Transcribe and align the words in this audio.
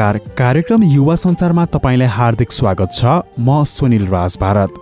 नमस्कार। 0.00 0.34
कार्यक्रम 0.38 0.82
युवा 0.82 1.14
सञ्चारमा 1.14 1.64
तपाईँलाई 1.66 2.08
हार्दिक 2.08 2.52
स्वागत 2.52 2.90
छ। 2.92 3.04
म 3.38 3.62
सुनिल 3.64 4.06
राज 4.08 4.36
भारत। 4.40 4.74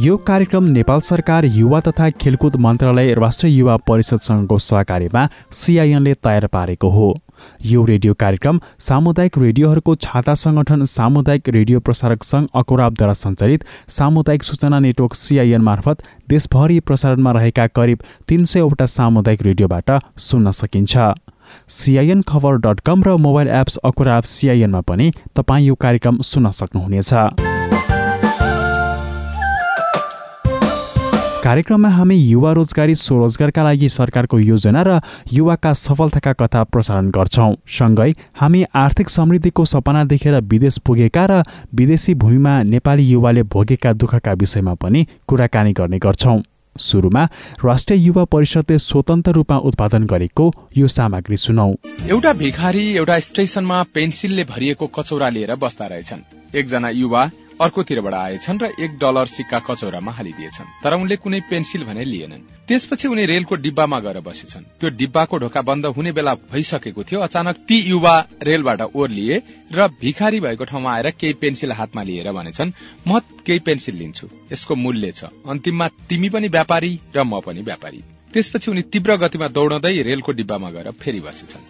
यो 0.00 0.16
कार्यक्रम 0.16 0.64
नेपाल 0.64 1.00
सरकार 1.00 1.44
युवा 1.44 1.80
तथा 1.80 2.10
खेलकुद 2.10 2.56
मन्त्रालय 2.56 3.14
राष्ट्रिय 3.14 3.54
युवा 3.54 3.76
परिषदसँगको 3.86 4.58
सहकार्यमा 4.58 5.28
सिआइएनले 5.52 6.14
तयार 6.14 6.46
पारेको 6.46 6.90
हो। 6.90 7.14
यो 7.64 7.84
रेडियो 7.84 8.14
कार्यक्रम 8.14 8.60
सामुदायिक 8.80 9.38
रेडियोहरूको 9.38 9.94
छाता 9.96 10.34
संगठन 10.36 10.84
सामुदायिक 10.90 11.48
रेडियो 11.48 11.80
प्रसारक 11.80 12.24
सङ्घ 12.24 12.46
अकोराबद्वारा 12.54 13.14
सञ्चालित 13.14 13.64
सामुदायिक 13.90 14.42
सूचना 14.42 14.78
नेटवर्क 14.80 15.14
सिआइएन 15.14 15.62
मार्फत 15.62 16.02
देशभरि 16.28 16.80
प्रसारणमा 16.80 17.32
रहेका 17.32 17.66
करिब 17.76 18.02
तिन 18.28 18.44
सयवटा 18.44 18.86
सामुदायिक 18.88 19.42
रेडियोबाट 19.42 19.90
सुन्न 20.20 20.50
सकिन्छ। 20.52 20.96
सिआइएन 21.68 22.22
खबर 22.28 22.56
डट 22.58 22.80
कम 22.80 23.02
र 23.02 23.16
मोबाइल 23.20 23.48
एप्स 23.54 23.76
अकुराब 23.84 24.22
सिआइएनमा 24.26 24.80
पनि 24.82 25.10
तपाईँ 25.36 25.66
यो 25.66 25.74
कार्यक्रम 25.76 26.20
सुन्न 26.24 26.50
सक्नुहुनेछ। 26.50 27.53
कार्यक्रममा 31.44 31.88
हामी 31.88 32.16
युवा 32.16 32.52
रोजगारी 32.52 32.94
स्वरोजगारका 32.96 33.62
लागि 33.62 33.88
सरकारको 33.88 34.38
योजना 34.40 34.82
र 34.82 35.00
युवाका 35.32 35.72
सफलताका 35.76 36.32
कथा 36.32 36.62
प्रसारण 36.64 37.10
गर्छौँ। 37.10 37.52
सँगै 37.68 38.14
हामी 38.40 38.64
आर्थिक 38.74 39.08
समृद्धिको 39.10 39.64
सपना 39.64 40.04
देखेर 40.04 40.40
विदेश 40.42 40.78
पुगेका 40.80 41.26
र 41.26 41.42
विदेशी 41.74 42.14
भूमिमा 42.16 42.54
नेपाली 42.64 43.04
युवाले 43.04 43.42
भोगेका 43.44 43.92
दुःखका 43.92 44.32
विषयमा 44.32 44.74
पनि 44.80 45.06
कुराकानी 45.28 45.72
गर्ने 45.72 45.98
गर्छौँ। 45.98 46.40
सुरुमा 46.76 47.24
राष्ट्रिय 47.64 48.00
युवा 48.00 48.24
परिषदले 48.24 48.78
स्वतन्त्र 48.80 49.32
रूपमा 49.32 49.58
उत्पादन 49.68 50.06
गरेको 50.08 50.50
यो 50.76 50.88
सामग्री 50.88 51.36
सुनौ। 51.36 51.70
एउटा 52.08 52.32
भिखारी 52.32 52.90
एउटा 52.96 53.18
स्टेशनमा 53.20 53.82
पेन्सिलले 53.94 54.44
भरिएको 54.44 54.86
कचौरा 54.96 55.28
लिएर 55.28 55.54
बस्दा 55.56 55.86
रहेछन्। 55.86 56.56
एकजना 56.56 56.88
युवा 56.90 57.30
अर्कोतिरबाट 57.60 58.14
आएछन् 58.14 58.58
र 58.58 58.66
एक 58.80 58.98
डलर 58.98 59.26
सिक्का 59.26 59.58
कचौरामा 59.58 60.12
हालिदिएछन् 60.12 60.72
तर 60.82 60.94
उनले 60.94 61.16
कुनै 61.16 61.40
पेन्सिल 61.50 61.84
भने 61.84 62.04
लिएनन्। 62.04 62.66
त्यसपछि 62.68 63.08
उनी 63.08 63.24
रेलको 63.26 63.54
डिब्बामा 63.54 63.98
गएर 64.00 64.20
बसेछन्। 64.20 64.64
त्यो 64.80 64.90
डिब्बाको 64.90 65.38
ढोका 65.38 65.62
बन्द 65.62 65.86
हुने 65.86 66.12
बेला 66.12 66.34
भइसकेको 66.34 67.02
थियो। 67.02 67.20
अचानक 67.20 67.56
ती 67.68 67.78
युवा 67.80 68.14
रेलबाट 68.42 68.80
ओर्लिए 68.82 69.42
र 69.72 69.88
भिखारी 70.00 70.40
भएको 70.40 70.64
ठाउँमा 70.64 70.94
आएर 70.94 71.10
केही 71.10 71.32
पेन्सिल 71.32 71.72
हातमा 71.72 72.02
लिएर 72.02 72.32
भनेछन् 72.32 72.72
म 73.08 73.18
केही 73.46 73.58
पेन्सिल 73.58 73.94
लिन्छु। 73.96 74.28
यसको 74.52 74.74
मूल्य 74.74 75.12
छ। 75.12 75.24
अन्तिममा 75.46 75.88
तिमी 76.08 76.28
पनि 76.28 76.48
व्यापारी 76.48 76.92
र 77.16 77.22
म 77.22 77.40
पनि 77.40 77.62
व्यापारी। 77.62 78.02
त्यसपछि 78.32 78.70
उनी 78.70 78.82
तीव्र 78.82 79.16
गतिमा 79.16 79.48
दौड़दै 79.48 80.02
रेलको 80.02 80.32
डिब्बामा 80.32 80.70
गएर 80.70 80.90
फेरि 80.90 81.20
बसेछन्। 81.20 81.64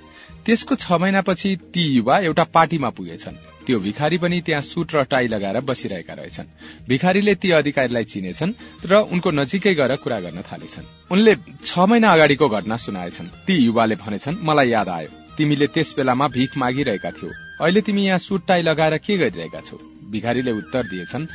त्यसको 0.47 0.75
छ 0.75 0.93
महिनापछि 0.93 1.57
ती 1.73 1.83
युवा 1.97 2.19
एउटा 2.19 2.45
पार्टीमा 2.45 2.91
पुगेछन्। 2.91 3.54
त्यो 3.67 3.79
भिखारी 3.79 4.19
पनि 4.19 4.41
त्यहाँ 4.41 4.63
सुट 4.63 4.95
र 4.95 5.03
टाई 5.03 5.27
लगाएर 5.27 5.61
बसिरहेका 5.61 6.15
रहेछन्। 6.15 6.47
भिखारीले 6.89 7.35
ती 7.35 7.51
अधिकारीलाई 7.51 8.05
चिनेछन् 8.05 8.53
र 8.87 8.95
उनको 9.13 9.31
नजिकै 9.31 9.75
गएर 9.75 9.97
कुरा 9.97 10.21
गर्न 10.21 10.43
थालेछन्। 10.43 10.85
उनले 11.11 11.37
छ 11.65 11.79
महिना 11.79 12.13
अगाडिको 12.13 12.49
घटना 12.49 12.77
सुनाएछन्। 12.77 13.29
ती 13.47 13.55
युवाले 13.55 13.95
भनेछन् 13.95 14.37
मलाई 14.43 14.69
याद 14.69 14.89
आयो। 14.89 15.09
तिमीले 15.37 15.67
त्यस 15.67 15.95
बेलामा 15.97 16.29
भिख 16.29 16.57
मागिरहेका 16.57 17.11
थियौ। 17.11 17.31
अहिले 17.61 17.81
तिमी 17.81 18.07
यहाँ 18.07 18.19
सुट 18.19 18.47
टाई 18.47 18.63
लगाएर 18.63 18.99
के 18.99 19.17
गरिरहेका 19.17 19.61
छौ? 19.61 19.77
भिखारीले 20.11 20.53
उत्तर 20.53 20.83
दिएछन् 20.87 21.27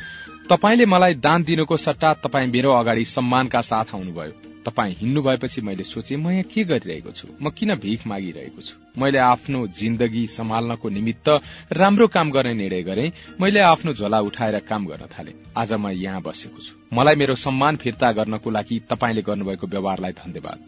तपाईँले 0.50 0.86
मलाई 0.86 1.14
दान 1.14 1.42
दिनुको 1.42 1.76
सट्टा 1.76 2.14
तपाईँ 2.14 2.50
मेरो 2.50 2.70
अगाडि 2.72 3.04
सम्मानका 3.04 3.60
साथ 3.60 3.94
आउनुभयो। 3.94 4.49
तपाईँ 4.66 4.94
हिँड्नु 4.94 5.22
भएपछि 5.22 5.60
मैले 5.60 5.84
सोचे 5.84 6.16
म 6.16 6.30
यहाँ 6.30 6.42
के 6.42 6.64
गरिरहेको 6.64 7.10
छु? 7.10 7.28
म 7.42 7.50
किन 7.50 7.74
भिख 7.74 8.06
मागिरहेको 8.06 8.62
छु? 8.62 9.00
मैले 9.00 9.18
आफ्नो 9.18 9.66
जिन्दगी 9.66 10.26
सम्हाल्नको 10.26 10.88
निमित्त 10.88 11.40
राम्रो 11.72 12.06
काम 12.06 12.30
गर्ने 12.30 12.54
निर्णय 12.54 12.82
गरे। 12.82 13.12
मैले 13.40 13.60
आफ्नो 13.60 13.92
झोला 13.92 14.20
उठाएर 14.20 14.58
काम 14.58 14.86
गर्न 14.86 15.06
थाले। 15.06 15.34
आज 15.56 15.72
म 15.72 15.88
यहाँ 15.88 16.22
बसेको 16.22 16.62
छु। 16.62 16.96
मलाई 16.96 17.14
मेरो 17.14 17.34
सम्मान 17.34 17.76
फिर्ता 17.76 18.12
गर्नको 18.12 18.50
लागि 18.50 18.80
तपाईँले 18.90 19.22
गर्नुभएको 19.22 19.66
व्यवहारलाई 19.66 20.12
धन्यवाद। 20.12 20.58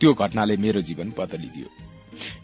त्यो 0.00 0.14
घटनाले 0.14 0.56
मेरो 0.56 0.80
जीवन 0.80 1.12
बदलिदियो। 1.18 1.93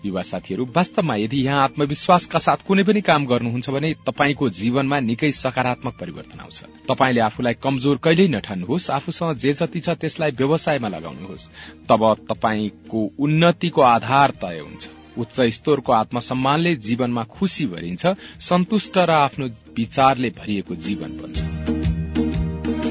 युवा 0.04 0.22
साथीहरू 0.22 0.64
वास्तवमा 0.76 1.14
यदि 1.14 1.42
यहाँ 1.42 1.62
आत्मविश्वासका 1.64 2.38
साथ 2.38 2.66
कुनै 2.66 2.82
पनि 2.82 3.00
काम 3.00 3.26
गर्नुहुन्छ 3.26 3.70
भने 3.70 3.94
तपाईँको 4.06 4.48
जीवनमा 4.50 5.00
निकै 5.00 5.32
सकारात्मक 5.32 5.94
परिवर्तन 6.00 6.40
आउँछ। 6.40 6.62
तपाईँले 6.88 7.20
आफूलाई 7.20 7.54
कमजोर 7.62 7.96
कहिल्यै 7.96 8.28
नठान्नुहोस् 8.28 8.90
आफूसँग 8.90 9.36
जे 9.36 9.52
जति 9.52 9.80
छ 9.80 9.88
त्यसलाई 10.00 10.30
व्यवसायमा 10.30 10.88
लगाउनुहोस्। 10.88 11.48
तब 11.88 12.02
तपाईँको 12.30 13.00
उन्नतिको 13.18 13.80
आधार 13.82 14.30
तय 14.42 14.58
हुन्छ। 14.58 14.88
उच्च 15.18 15.40
स्तरको 15.50 15.92
आत्मसम्मानले 15.92 16.74
जीवनमा 16.76 17.24
खुशी 17.24 17.66
भरिन्छ 17.66 18.06
सन्तुष्ट 18.40 18.98
र 18.98 19.10
आफ्नो 19.10 19.46
विचारले 19.76 20.30
भरिएको 20.30 20.74
जीवन 20.74 21.10
बन्छ। 21.18 22.09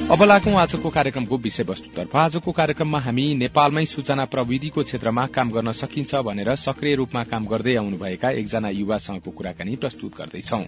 अब 0.09 0.23
लागौं 0.23 0.53
आजको 0.57 0.89
कार्यक्रमको 0.89 1.37
विषयवस्तुतर्फ। 1.37 2.15
आजको 2.15 2.51
कार्यक्रममा 2.51 2.99
हामी 2.99 3.25
नेपालमै 3.35 3.85
सूचना 3.85 4.25
प्रविधिको 4.25 4.83
क्षेत्रमा 4.83 5.25
काम 5.25 5.51
गर्न 5.51 5.71
सकिन्छ 5.71 6.15
भनेर 6.25 6.49
सक्रिय 6.55 6.95
रूपमा 6.95 7.23
काम 7.23 7.45
गर्दै 7.45 7.75
आउनुभएका 7.75 8.29
एकजना 8.31 8.69
युवासँगको 8.69 9.31
कुराकानी 9.31 9.75
प्रस्तुत 9.75 10.17
गर्दैछौ। 10.17 10.61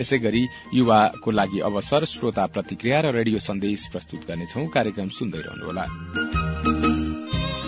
यसै 0.00 0.18
गरी 0.18 0.42
युवाको 0.74 1.30
लागि 1.30 1.60
अवसर 1.60 2.04
श्रोता 2.04 2.46
प्रतिक्रिया 2.46 3.00
र 3.00 3.14
रेडियो 3.14 3.38
सन्देश 3.38 3.86
प्रस्तुत 3.86 4.26
गर्नेछौ। 4.26 4.66
कार्यक्रम 4.66 5.08
सुन्दै 5.14 5.46
रहनुहोला। 5.46 6.37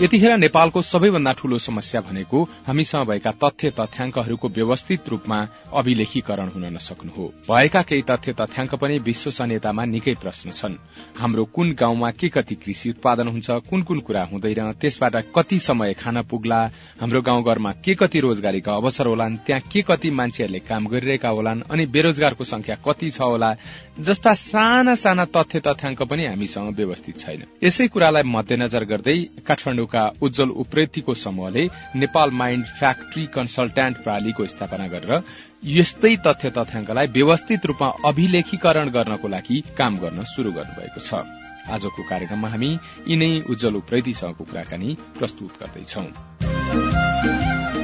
यतिखेर 0.01 0.37
नेपालको 0.37 0.81
सबैभन्दा 0.83 1.33
ठूलो 1.39 1.57
समस्या 1.59 2.01
भनेको 2.01 2.43
हामीसँग 2.67 3.07
भएका 3.07 3.31
तथ्य 3.37 3.71
तथ्याङ्कहरूको 3.71 4.49
व्यवस्थित 4.49 5.09
रूपमा 5.09 5.39
अभिलेखीकरण 5.77 6.49
हुन 6.49 6.65
नसक्नु 6.77 7.13
हो। 7.17 7.25
भएका 7.51 7.83
केही 7.83 8.03
तथ्य 8.09 8.33
तथ्याङ्क 8.33 8.75
पनि 8.81 8.97
विश्वसनीयतामा 8.99 9.85
निकै 9.85 10.15
प्रश्न 10.23 10.51
छन्। 10.51 10.77
हाम्रो 11.21 11.45
कुन 11.53 11.73
गाउँमा 11.81 12.11
के 12.11 12.29
कति 12.29 12.55
कृषि 12.55 12.91
उत्पादन 12.91 13.29
हुन्छ 13.29 13.51
कुन 13.69 13.83
कुन 13.83 14.01
कुरा 14.01 14.23
हुँदैन 14.33 14.73
त्यसबाट 14.81 15.17
कति 15.37 15.59
समय 15.59 15.93
खान 16.01 16.23
पुग्ला 16.23 16.61
हाम्रो 17.01 17.21
गाउँघरमा 17.21 17.73
के 17.85 17.95
कति 17.95 18.21
रोजगारीका 18.21 18.73
अवसर 18.73 19.07
होलान् 19.07 19.37
त्यहाँ 19.37 19.69
के 19.69 19.83
कति 19.83 20.11
मान्छेहरूले 20.11 20.61
काम 20.65 20.87
गरिरहेका 20.87 21.29
होलान् 21.29 21.63
अनि 21.71 21.87
बेरोजगारको 21.93 22.45
संख्या 22.45 22.77
कति 22.89 23.11
छ 23.11 23.21
होला 23.21 23.53
जस्ता 24.01 24.35
साना 24.47 24.95
साना 24.95 25.25
तथ्य 25.37 25.61
तथ्याङ्क 25.61 26.03
पनि 26.09 26.25
हामीसँग 26.27 26.75
व्यवस्थित 26.77 27.19
छैन। 27.19 27.45
यसै 27.63 27.89
कुरालाई 27.93 28.23
मध्यनजर 28.33 28.85
गर्दै 28.85 29.19
काठमाडौँका 29.91 30.27
उज्जवल 30.27 30.51
उप्रेतीको 30.63 31.15
समूहले 31.15 31.69
नेपाल 31.97 32.31
माइण्ड 32.31 32.65
फ्याक्ट्री 32.79 33.27
कन्सल्ट्यान्ट 33.35 33.97
प्रणालीको 34.03 34.47
स्थापना 34.47 34.87
गरेर 34.87 35.23
यस्तै 35.65 36.17
तथ्य 36.27 36.51
तथ्याङ्कलाई 36.51 37.07
व्यवस्थित 37.07 37.67
रूपमा 37.67 37.89
अभिलेखीकरण 38.05 38.89
गर्नको 38.91 39.29
लागि 39.29 39.63
काम 39.79 39.99
गर्न 39.99 40.25
शुरू 40.25 40.53
गर्नुभएको 40.53 41.01
छ। 41.01 41.25
आजको 41.71 42.03
कार्यक्रममा 42.09 42.49
हामी 42.49 42.71
यिनै 43.09 43.33
उज्जवल 43.51 43.75
उप्रेतीसँगको 43.77 44.45
कुराकानी 44.45 44.97
प्रस्तुत 45.19 45.53
गर्दैछौं। 45.61 46.07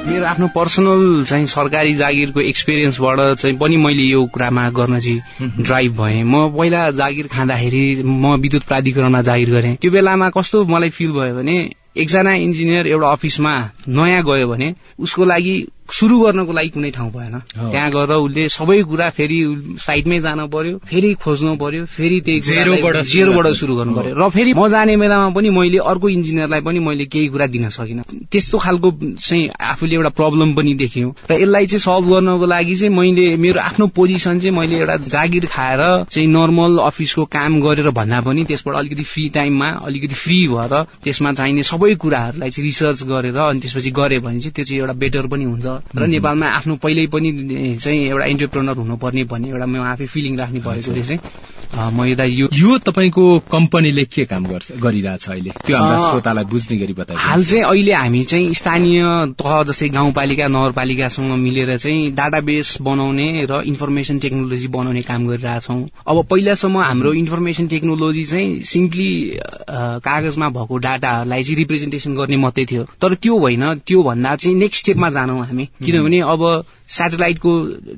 मेरो 0.06 0.24
आफ्नो 0.24 0.46
पर्सनल 0.54 1.24
चाहिँ 1.28 1.46
सरकारी 1.46 1.94
जागिरको 1.94 2.40
एक्सपिरियन्सबाट 2.40 3.18
चाहिँ 3.36 3.56
पनि 3.58 3.76
मैले 3.76 4.02
यो 4.02 4.24
कुरामा 4.34 4.68
गर्न 4.70 4.98
चाहिँ 5.00 5.50
ड्राइभ 5.60 5.96
भएँ। 6.00 6.22
म 6.22 6.48
पहिला 6.56 6.90
जागिर 6.90 7.26
खाँदाखेरि 7.26 8.02
म 8.02 8.34
विद्युत 8.40 8.62
प्राधिकरणमा 8.64 9.20
जागिर 9.28 9.50
गरेँ। 9.50 9.74
त्यो 9.76 9.90
बेलामा 9.90 10.28
कस्तो 10.30 10.64
मलाई 10.64 10.90
फिल 10.90 11.10
भयो 11.12 11.34
भने 11.36 11.58
एकजना 11.96 12.32
इन्जिनियर 12.36 12.86
एउटा 12.86 13.10
अफिसमा 13.10 13.54
नयाँ 13.88 14.22
गयो 14.22 14.46
भने 14.48 14.74
उसको 14.98 15.24
लागि 15.24 15.56
सुरु 15.90 16.18
गर्नको 16.20 16.52
लागि 16.52 16.68
कुनै 16.68 16.90
ठाउँ 16.90 17.10
भएन। 17.12 17.34
त्यहाँ 17.54 17.90
गएर 17.90 18.12
उसले 18.12 18.48
सबै 18.48 18.82
कुरा 18.82 19.08
फेरि 19.10 19.38
साइडमै 19.80 20.18
जान 20.20 20.46
पर्यो 20.48 20.78
फेरि 20.84 21.12
खोज्नु 21.14 21.56
पर्यो 21.56 21.84
फेरि 21.86 22.20
त्यही 22.20 22.40
जेरोबाट 22.40 22.96
सुरु 23.54 23.74
गर्नु। 23.76 23.94
पर्यो। 23.96 24.14
र 24.16 24.28
फेरि 24.30 24.52
म 24.54 24.68
जाने 24.68 24.96
बेलामा 24.96 25.28
पनि 25.36 25.50
मैले 25.50 25.78
अर्को 25.78 26.08
इन्जिनियरलाई 26.08 26.60
पनि 26.60 26.78
मैले 26.80 27.04
केही 27.06 27.28
कुरा 27.28 27.46
दिन 27.46 27.68
सकिनँ। 27.70 28.02
त्यस्तो 28.32 28.58
खालको 28.58 28.90
चाहिँ 29.18 29.48
आफूले 29.60 29.94
एउटा 29.96 30.10
प्रब्लम 30.20 30.54
पनि 30.54 30.74
देख्यौँ 30.74 31.12
र 31.30 31.32
यसलाई 31.34 31.66
चाहिँ 31.66 31.80
सल्भ 31.80 32.04
गर्नको 32.10 32.46
लागि 32.46 32.74
चाहिँ 32.76 32.94
मैले 32.94 33.26
मेरो 33.36 33.60
आफ्नो 33.60 33.86
पोजिसन 33.96 34.38
चाहिँ 34.40 34.56
मैले 34.58 34.76
एउटा 34.76 34.96
जागिर 35.06 35.46
खाएर 35.46 35.82
चाहिँ 36.10 36.28
नर्मल 36.28 36.78
अफिसको 36.86 37.24
काम 37.36 37.60
गरेर 37.60 37.90
भन्दा 37.90 38.20
पनि 38.20 38.44
त्यसबाट 38.44 38.76
अलिकति 38.76 39.04
फ्री 39.04 39.28
टाइममा 39.36 39.68
अलिकति 39.86 40.14
फ्री 40.14 40.38
भएर 40.48 40.74
त्यसमा 41.04 41.32
चाहिने 41.32 41.62
सबै 41.62 41.94
कुराहरूलाई 41.94 42.50
चाहिँ 42.50 42.66
रिसर्च 42.68 43.02
गरेर 43.04 43.38
अनि 43.38 43.60
त्यसपछि 43.60 43.90
गरे 43.90 44.18
भने 44.18 44.40
चाहिँ 44.40 44.54
त्यो 44.56 44.64
चाहिँ 44.64 44.80
एउटा 44.80 44.92
बेटर 44.98 45.26
पनि 45.26 45.44
हुन्छ। 45.44 45.66
र 45.96 46.06
नेपालमा 46.06 46.46
आफ्नो 46.58 46.74
पहिल्यै 46.84 47.06
पनि 47.14 47.28
चाहिँ 47.82 48.00
एउटा 48.08 48.26
इन्टरप्रेनर 48.34 48.76
हुनुपर्ने 48.82 49.24
भन्ने 49.24 49.48
एउटा 49.48 49.66
म 49.66 49.74
आफै 49.92 50.06
फिलिङ 50.06 50.38
राख्ने 50.38 50.60
भएकोले 50.60 51.02
चाहिँ 51.02 51.20
म 51.76 52.04
यता 52.06 52.24
यो 52.24 52.46
यो 52.54 52.78
तपाईँको 52.78 53.22
कम्पनीले 53.50 54.04
के 54.06 54.24
काम 54.24 54.46
गरिरहेछ 54.46 55.28
अहिले? 55.28 55.50
त्यो 55.66 55.76
हाम्रो 55.76 55.98
श्रोतालाई 56.08 56.44
बुझ्ने 56.46 56.76
गरी 56.78 56.92
बताए 56.94 57.16
हाल 57.18 57.44
चाहिँ 57.44 57.64
अहिले 57.64 57.92
हामी 57.92 58.22
चाहिँ 58.24 58.54
स्थानीय 58.54 59.02
तह 59.34 59.62
जस्तै 59.68 59.88
गाउँपालिका 59.96 60.46
नगरपालिकासँग 60.46 61.32
मिलेर 61.36 61.76
चाहिँ 61.76 62.10
डाटाबेस 62.14 62.76
बनाउने 62.80 63.26
र 63.50 63.60
इन्फर्मेसन 63.66 64.18
टेक्नोलोजी 64.18 64.68
बनाउने 64.68 65.02
काम 65.10 65.26
गरिरहेछौँ। 65.26 65.80
अब 66.06 66.16
पहिलासम्म 66.30 66.78
हाम्रो 66.78 67.12
इन्फर्मेसन 67.12 67.66
टेक्नोलोजी 67.66 68.24
चाहिँ 68.24 68.60
सिम्पली 68.62 69.10
कागजमा 70.06 70.48
भएको 70.56 70.76
डाटाहरूलाई 70.86 71.42
चाहिँ 71.42 71.56
रिप्रेजेन्टेसन 71.56 72.14
गर्ने 72.14 72.36
मात्रै 72.46 72.64
थियो। 72.70 72.82
तर 73.02 73.14
त्यो 73.18 73.38
होइन 73.38 73.74
त्यो 73.86 74.02
भन्दा 74.02 74.36
चाहिँ 74.36 74.56
नेक्स्ट 74.56 74.80
स्टेपमा 74.82 75.10
जानौँ 75.10 75.44
हामी। 75.46 75.65
किनभने 75.84 76.20
अब 76.20 76.64
सेटेलाइटको 76.88 77.52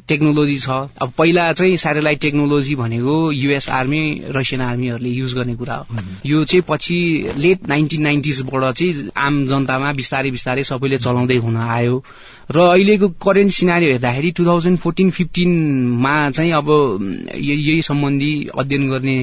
टेक्नोलोजी 0.09 0.59
छ। 0.59 0.69
अब 1.03 1.13
पहिला 1.19 1.53
चाहिँ 1.53 1.77
सेटेलाइट 1.77 2.21
टेक्नोलोजी 2.21 2.75
भनेको 2.75 3.33
युएस 3.33 3.69
आर्मी 3.71 4.03
रसियन 4.37 4.63
आर्मीहरूले 4.63 5.09
युज 5.09 5.35
गर्ने 5.35 5.55
कुरा 5.55 5.75
हो। 5.75 5.97
यो 6.27 6.45
चाहिँ 6.45 6.63
पछि 6.69 6.99
लेट 7.37 7.69
नाइन्टिन 7.69 8.03
नाइन्टिजबाट 8.03 8.75
चाहिँ 8.75 9.11
आम 9.17 9.45
जनतामा 9.47 9.93
बिस्तारै 9.93 10.31
बिस्तारै 10.31 10.63
सबैले 10.63 10.99
चलाउँदै 10.99 11.37
हुन 11.37 11.57
आयो। 11.57 12.03
र 12.51 12.59
अहिलेको 12.61 13.09
करेन्ट 13.09 13.53
सिनारी 13.53 13.87
हेर्दाखेरि 13.87 14.31
टु 14.31 14.45
थाउजन्ड 14.47 14.79
फोर्टिन 14.79 15.11
फिफ्टिनमा 15.11 16.31
चाहिँ 16.31 16.53
अब 16.53 16.69
यही 17.35 17.83
सम्बन्धी 17.83 18.33
अध्ययन 18.59 18.89
गर्ने 18.89 19.17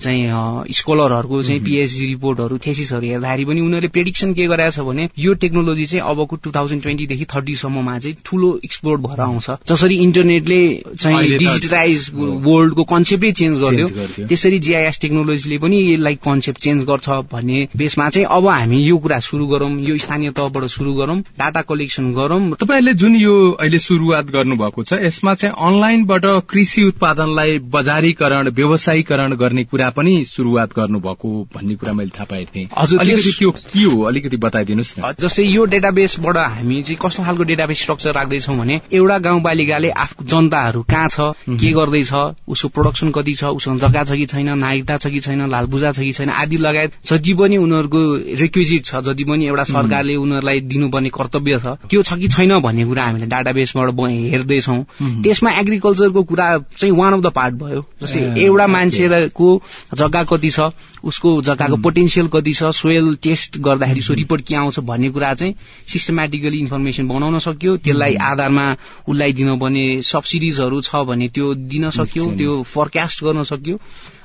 चाहिँ 0.00 0.72
स्कलरहरूको 0.72 1.42
चाहिँ 1.42 1.60
पिएचडी 1.64 2.06
रिपोर्टहरू 2.06 2.58
थेसिसहरू 2.66 3.06
हेर्दाखेरि 3.06 3.44
पनि 3.44 3.60
उनीहरूले 3.60 3.88
प्रेडिक्सन 3.88 4.32
के 4.32 4.46
गराएको 4.46 4.76
छ 4.76 4.86
भने 4.88 5.08
यो 5.18 5.34
टेक्नोलोजी 5.44 5.86
चाहिँ 5.86 6.04
अबको 6.10 6.36
टू 6.44 6.50
थाउजन्ड 6.56 6.82
ट्वेन्टीदेखि 6.82 7.24
थर्टीसम्ममा 7.34 7.98
चाहिँ 7.98 8.16
ठूलो 8.24 8.48
एक्सप्लोर 8.64 8.96
भएर 8.98 9.20
आउँछ। 9.20 9.50
जसरी 9.68 9.96
इन्टरनेटले 10.02 10.60
चाहिँ 11.00 11.36
डिजिटलाइज 11.38 12.10
वर्ल्डको 12.46 12.84
कन्सेप्टै 12.92 13.32
चेन्ज 13.32 13.58
गरिदियो 13.58 14.26
त्यसरी 14.28 14.58
जिआइएस 14.58 15.00
टेक्नोलोजीले 15.00 15.58
पनि 15.58 15.78
यसलाई 15.90 16.14
कन्सेप्ट 16.28 16.60
चेन्ज 16.62 16.84
गर्छ 16.84 17.08
भन्ने 17.32 17.66
बेसमा 17.76 18.08
चाहिँ 18.10 18.26
अब 18.30 18.48
हामी 18.48 18.82
यो 18.82 18.98
कुरा 18.98 19.18
सुरु 19.20 19.46
गरौँ 19.46 19.70
यो 19.80 19.96
स्थानीय 19.98 20.30
तहबाट 20.38 20.64
सुरु 20.70 20.94
गरौँ 20.94 21.18
डाटा 21.38 21.62
कलेक्सन 21.68 22.12
गरौँ। 22.12 22.40
तपाईँहरूले 22.54 22.94
जुन 22.94 23.16
यो 23.16 23.34
अहिले 23.50 23.78
सुरुवात 23.78 24.30
गर्नुभएको 24.30 24.84
छ 24.84 25.00
यसमा 25.02 25.34
चाहिँ 25.34 25.54
अनलाइनबाट 25.68 26.24
कृषि 26.50 26.84
उत्पादनलाई 26.84 27.58
बजारीकरण 27.74 28.48
व्यवसायीकरण 28.58 29.34
गर्ने 29.36 29.64
कुरा 29.64 29.87
पनि 29.96 30.24
शुरूआत 30.24 30.72
गर्नुभएको 30.76 31.28
भन्ने 31.54 31.74
कुरा 31.74 31.92
मैले 31.92 32.10
थाहा 32.10 32.24
पाएको 32.30 32.50
थिएँ। 32.54 32.68
अलिकति 32.74 33.32
त्यो 33.38 33.50
के 33.50 33.82
हो? 33.82 34.02
अलिकति 34.02 34.36
बताइदिनुहोस् 34.36 34.94
न। 34.98 35.12
जस्तै 35.20 35.44
यो 35.44 35.64
डेटाबेसबाट 35.64 36.36
हामी 36.36 36.82
चाहिँ 36.82 36.98
कस्तो 37.02 37.22
खालको 37.22 37.42
डेटाबेस 37.50 37.78
स्ट्रक्चर 37.82 38.12
राख्दैछौँ 38.14 38.56
भने 38.58 38.80
एउटा 38.92 39.18
गाउँपालिकाले 39.18 39.90
आफ्नो 39.90 40.26
जनताहरू 40.26 40.82
कहाँ 40.90 41.08
छ 41.08 41.32
के 41.60 41.72
गर्दैछ 41.72 42.12
उसको 42.48 42.68
प्रोडक्सन 42.68 43.10
कति 43.10 43.34
छ 43.34 43.44
उसँग 43.56 43.78
जग्गा 43.80 44.02
छ 44.04 44.18
कि 44.18 44.26
छैन 44.26 44.48
नागरिकता 44.58 44.96
छ 44.96 45.06
कि 45.12 45.20
छैन 45.20 45.48
लालबुजा 45.50 45.90
छ 45.90 45.98
कि 46.00 46.12
छैन 46.12 46.30
आदि 46.30 46.56
लगायत 46.58 46.92
जति 47.06 47.34
पनि 47.34 47.56
उनीहरूको 47.56 48.00
रिक्विजिट 48.42 48.84
छ 48.84 49.02
जति 49.08 49.24
पनि 49.24 49.46
एउटा 49.46 49.64
सरकारले 49.64 50.16
उनीहरूलाई 50.16 50.60
दिनुपर्ने 50.68 51.08
कर्तव्य 51.10 51.58
छ 51.58 51.76
त्यो 51.88 52.02
छ 52.02 52.18
कि 52.18 52.28
छैन 52.28 52.58
भन्ने 52.60 52.84
कुरा 52.84 53.04
हामीले 53.04 53.26
डाटाबेसबाट 53.26 53.96
हेर्दैछौँ। 53.98 54.82
त्यसमा 55.22 55.50
एग्रिकल्चरको 55.60 56.22
कुरा 56.22 56.46
चाहिँ 56.78 56.94
वान 56.96 57.12
अफ 57.14 57.20
द 57.22 57.32
पार्ट 57.34 57.54
भयो। 57.54 57.80
जस्तै 58.02 58.20
एउटा 58.44 58.66
मान्छेको 58.66 59.48
जग्गा 59.94 60.22
कति 60.24 60.50
छ 60.50 60.68
उसको 61.04 61.30
जग्गाको 61.42 61.76
पोटेन्सियल 61.76 62.28
कति 62.28 62.52
छ 62.52 62.70
सोयल 62.74 63.14
टेस्ट 63.22 63.58
गर्दाखेरि 63.58 64.02
सो 64.02 64.14
रिपोर्ट 64.14 64.46
के 64.46 64.54
आउँछ 64.54 64.78
भन्ने 64.80 65.10
कुरा 65.10 65.32
चाहिँ 65.34 65.54
सिस्टमेटिकली 65.88 66.58
इन्फर्मेसन 66.58 67.08
बनाउन 67.08 67.38
सक्यो। 67.38 67.76
त्यसलाई 67.76 68.14
आधारमा 68.14 68.66
उसलाई 69.08 69.32
दिनुपर्ने 69.32 69.86
सब्सिडिजहरू 70.02 70.80
छ 70.80 71.02
भने 71.06 71.28
त्यो 71.28 71.54
दिन 71.54 71.90
सक्यो 71.90 72.26
त्यो 72.36 72.62
फरकास्ट 72.62 73.24
गर्न 73.24 73.42
सक्यो 73.42 73.78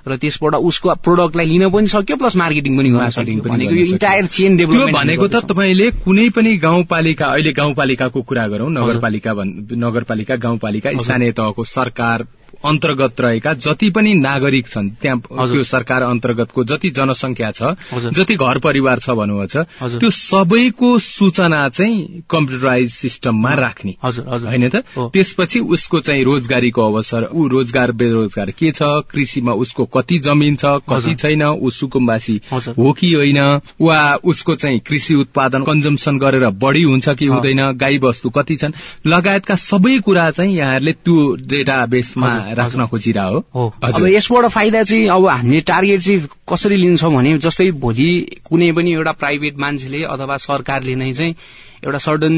र 0.07 0.17
त्यसबाट 0.17 0.55
उसको 0.61 0.95
प्रोडक्टलाई 0.99 1.45
लिन 1.45 1.69
पनि 1.69 1.87
सक्यो 1.87 2.15
प्लस 2.17 2.35
मार्केटिङ 2.35 2.77
पनि 2.77 2.89
गर्न 2.89 3.09
सक्यो 3.09 3.41
भनेको 3.41 3.75
यो 3.75 3.85
इन्टायर 3.85 4.25
चेन 4.27 4.57
डेभलपमेन्ट 4.57 4.95
भनेको 4.95 5.27
त 5.27 5.43
तपाईँले 5.47 5.89
कुनै 6.03 6.29
पनि 6.29 6.55
गाउँपालिका 6.57 7.25
अहिले 7.25 7.51
गाउँपालिकाको 7.53 8.21
कुरा 8.21 8.47
गरौँ 8.47 8.69
नगरपालिका 8.71 9.33
नगरपालिका 9.79 10.35
गाउँपालिका 10.35 10.91
स्थानीय 10.99 11.31
तहको 11.31 11.63
सरकार 11.63 12.27
अन्तर्गत 12.65 13.21
रहेका 13.21 13.53
जति 13.53 13.89
पनि 13.89 14.13
नागरिक 14.13 14.67
छन् 14.67 14.89
त्यहाँ 15.01 15.19
त्यो 15.19 15.63
सरकार 15.63 16.01
अन्तर्गतको 16.01 16.63
जति 16.63 16.89
जनसंख्या 16.89 17.51
छ 17.51 17.63
जति 17.93 18.35
घर 18.35 18.59
परिवार 18.59 18.99
छ 18.99 19.09
भन्नुभएको 19.09 19.63
छ 19.63 19.99
त्यो 19.99 20.09
सबैको 20.09 20.99
सूचना 20.99 21.69
चाहिँ 21.69 22.23
कम्प्युटराइज 22.29 22.91
सिस्टममा 22.91 23.53
राख्ने। 23.53 23.95
होइन 24.01 24.69
त? 24.69 24.75
त्यसपछि 24.99 25.59
उसको 25.59 25.99
चाहिँ 25.99 26.23
रोजगारीको 26.23 26.81
अवसर 26.85 27.27
ऊ 27.33 27.47
रोजगार 27.47 27.91
बेरोजगार 27.91 28.51
के 28.51 28.71
छ 28.71 28.81
कृषिमा 29.11 29.53
उसको 29.53 29.85
कति 29.85 30.19
जमिन 30.19 30.55
छ 30.55 30.65
कति 30.65 31.15
छैन 31.15 31.43
ऊ 31.43 31.69
सुकुम्बासी 31.69 32.41
हो 32.51 32.91
कि 32.91 33.13
होइन? 33.13 33.39
वा 33.81 34.15
उसको 34.23 34.55
चाहिँ 34.55 34.79
कृषि 34.79 35.15
उत्पादन 35.15 35.63
कन्जम्सन 35.63 36.19
गरेर 36.19 36.49
बढ़ी 36.49 36.83
हुन्छ 36.83 37.09
कि 37.09 37.25
हुँदैन 37.25 37.71
गाई 37.77 37.97
वस्तु 37.97 38.29
कति 38.29 38.55
छन्? 38.55 38.73
लगायतका 39.07 39.55
सबै 39.55 39.99
कुरा 39.99 40.29
चाहिँ 40.31 40.55
यहाँहरूले 40.57 40.91
त्यो 40.93 41.35
डेटा 41.35 41.85
बेसमा 41.85 42.52
राख्न 42.53 42.85
खोजिरह 42.85 43.23
हो। 43.23 43.73
अब 43.83 44.05
यसबाट 44.07 44.45
फाइदा 44.45 44.83
चाहिँ 44.83 45.07
अब 45.07 45.27
हामीले 45.27 45.59
टार्गेट 45.59 45.99
चाहिँ 45.99 46.19
कसरी 46.49 46.75
लिन्छौँ 46.75 47.13
भने 47.15 47.37
जस्तै 47.37 47.71
भोलि 47.71 48.09
कुनै 48.45 48.71
पनि 48.71 48.93
एउटा 48.93 49.11
प्राइभेट 49.11 49.57
मान्छेले 49.57 50.03
अथवा 50.03 50.37
सरकारले 50.37 50.95
नै 50.95 51.13
चाहिँ 51.13 51.35
एउटा 51.83 51.97
सडन 51.97 52.35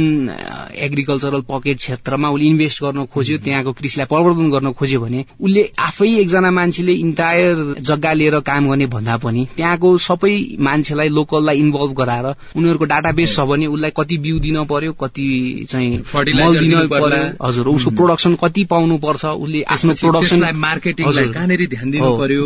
एग्रिकल्चरल 0.75 1.41
पकेट 1.41 1.77
क्षेत्रमा 1.77 2.29
उसले 2.29 2.45
इन्भेस्ट 2.45 2.83
गर्न 2.83 3.05
खोज्यो 3.05 3.37
त्यहाँको 3.37 3.71
कृषिलाई 3.71 4.05
प्रवर्धन 4.05 4.49
गर्न 4.49 4.71
खोज्यो 4.71 4.99
भने 4.99 5.25
उसले 5.41 5.63
आफै 5.79 6.09
एकजना 6.19 6.51
मान्छेले 6.51 6.93
इन्टायर 6.93 7.75
जग्गा 7.79 8.13
लिएर 8.13 8.39
काम 8.41 8.69
गर्ने 8.69 8.85
भन्दा 8.85 9.17
पनि 9.17 9.47
त्यहाँको 9.57 9.97
सबै 9.97 10.33
मान्छेलाई 10.59 11.09
लोकललाई 11.09 11.57
इन्भल्भ 11.57 11.93
गराएर 11.93 12.25
उनीहरूको 12.55 12.85
डाटाबेस 12.85 13.35
छ 13.35 13.39
भने 13.45 13.67
उसलाई 13.67 13.91
कति 13.97 14.17
बिउ 14.17 14.39
दिन 14.39 14.63
पर्यो 14.63 14.93
कति 14.93 15.27
चाहिँ 15.69 15.89
मल 16.35 16.59
दिन 16.59 16.87
पर्यो। 16.87 17.45
हजुर 17.45 17.67
उसको 17.67 17.91
प्रोडक्सन 17.91 18.35
कति 18.35 18.63
पाउनु 18.65 18.97
पर्छ 18.97 19.25
उसले 19.25 19.61
आफ्नो 19.61 19.93
प्रोडक्सन 19.93 20.49
मार्केटिङ 20.55 21.05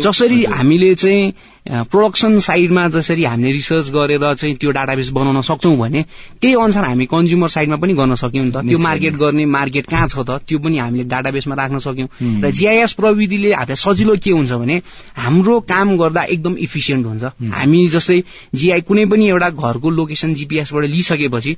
जसरी 0.00 0.44
हामीले 0.44 0.94
चाहिँ 0.94 1.32
प्रोडक्सन 1.68 2.38
साइडमा 2.40 2.88
जसरी 2.88 3.24
हामीले 3.24 3.50
रिसर्च 3.52 3.90
गरेर 3.90 4.34
चाहिँ 4.34 4.56
त्यो 4.56 4.70
डाटाबेस 4.70 5.08
बनाउन 5.12 5.40
सक्छौँ 5.40 5.76
भने 5.76 6.02
त्यही 6.40 6.54
अनुसार 6.54 6.84
हामी 6.84 7.06
कन्ज्युमर 7.06 7.48
साइडमा 7.48 7.76
पनि 7.76 7.92
गर्न 7.94 8.14
सक्यौँ 8.14 8.44
नि 8.44 8.50
त। 8.50 8.56
त्यो 8.64 8.78
मार्केट 8.78 9.14
गर्ने 9.14 9.44
मार्केट 9.44 9.86
कहाँ 9.86 10.08
छ 10.08 10.24
त? 10.24 10.40
त्यो 10.48 10.58
पनि 10.58 10.78
हामीले 10.78 11.04
डाटाबेसमा 11.04 11.54
राख्न 11.54 11.78
सक्यौँ। 11.78 12.08
र 12.40 12.50
जिआइएस 12.50 12.92
प्रविधिले 12.92 13.52
हामीलाई 13.52 13.76
सजिलो 13.76 14.16
के 14.16 14.30
हुन्छ 14.30 14.52
भने 14.52 14.76
हाम्रो 15.16 15.60
काम 15.60 15.96
गर्दा 15.96 16.22
एकदम 16.22 16.56
इफिसियन्ट 16.56 17.06
हुन्छ। 17.06 17.24
हामी 17.52 17.86
जस्तै 17.88 18.22
जिआई 18.54 18.80
कुनै 18.80 19.04
पनि 19.06 19.28
एउटा 19.28 19.48
घरको 19.50 19.90
लोकेसन 19.90 20.34
जिपिएसबाट 20.34 20.84
लिइसकेपछि 20.84 21.56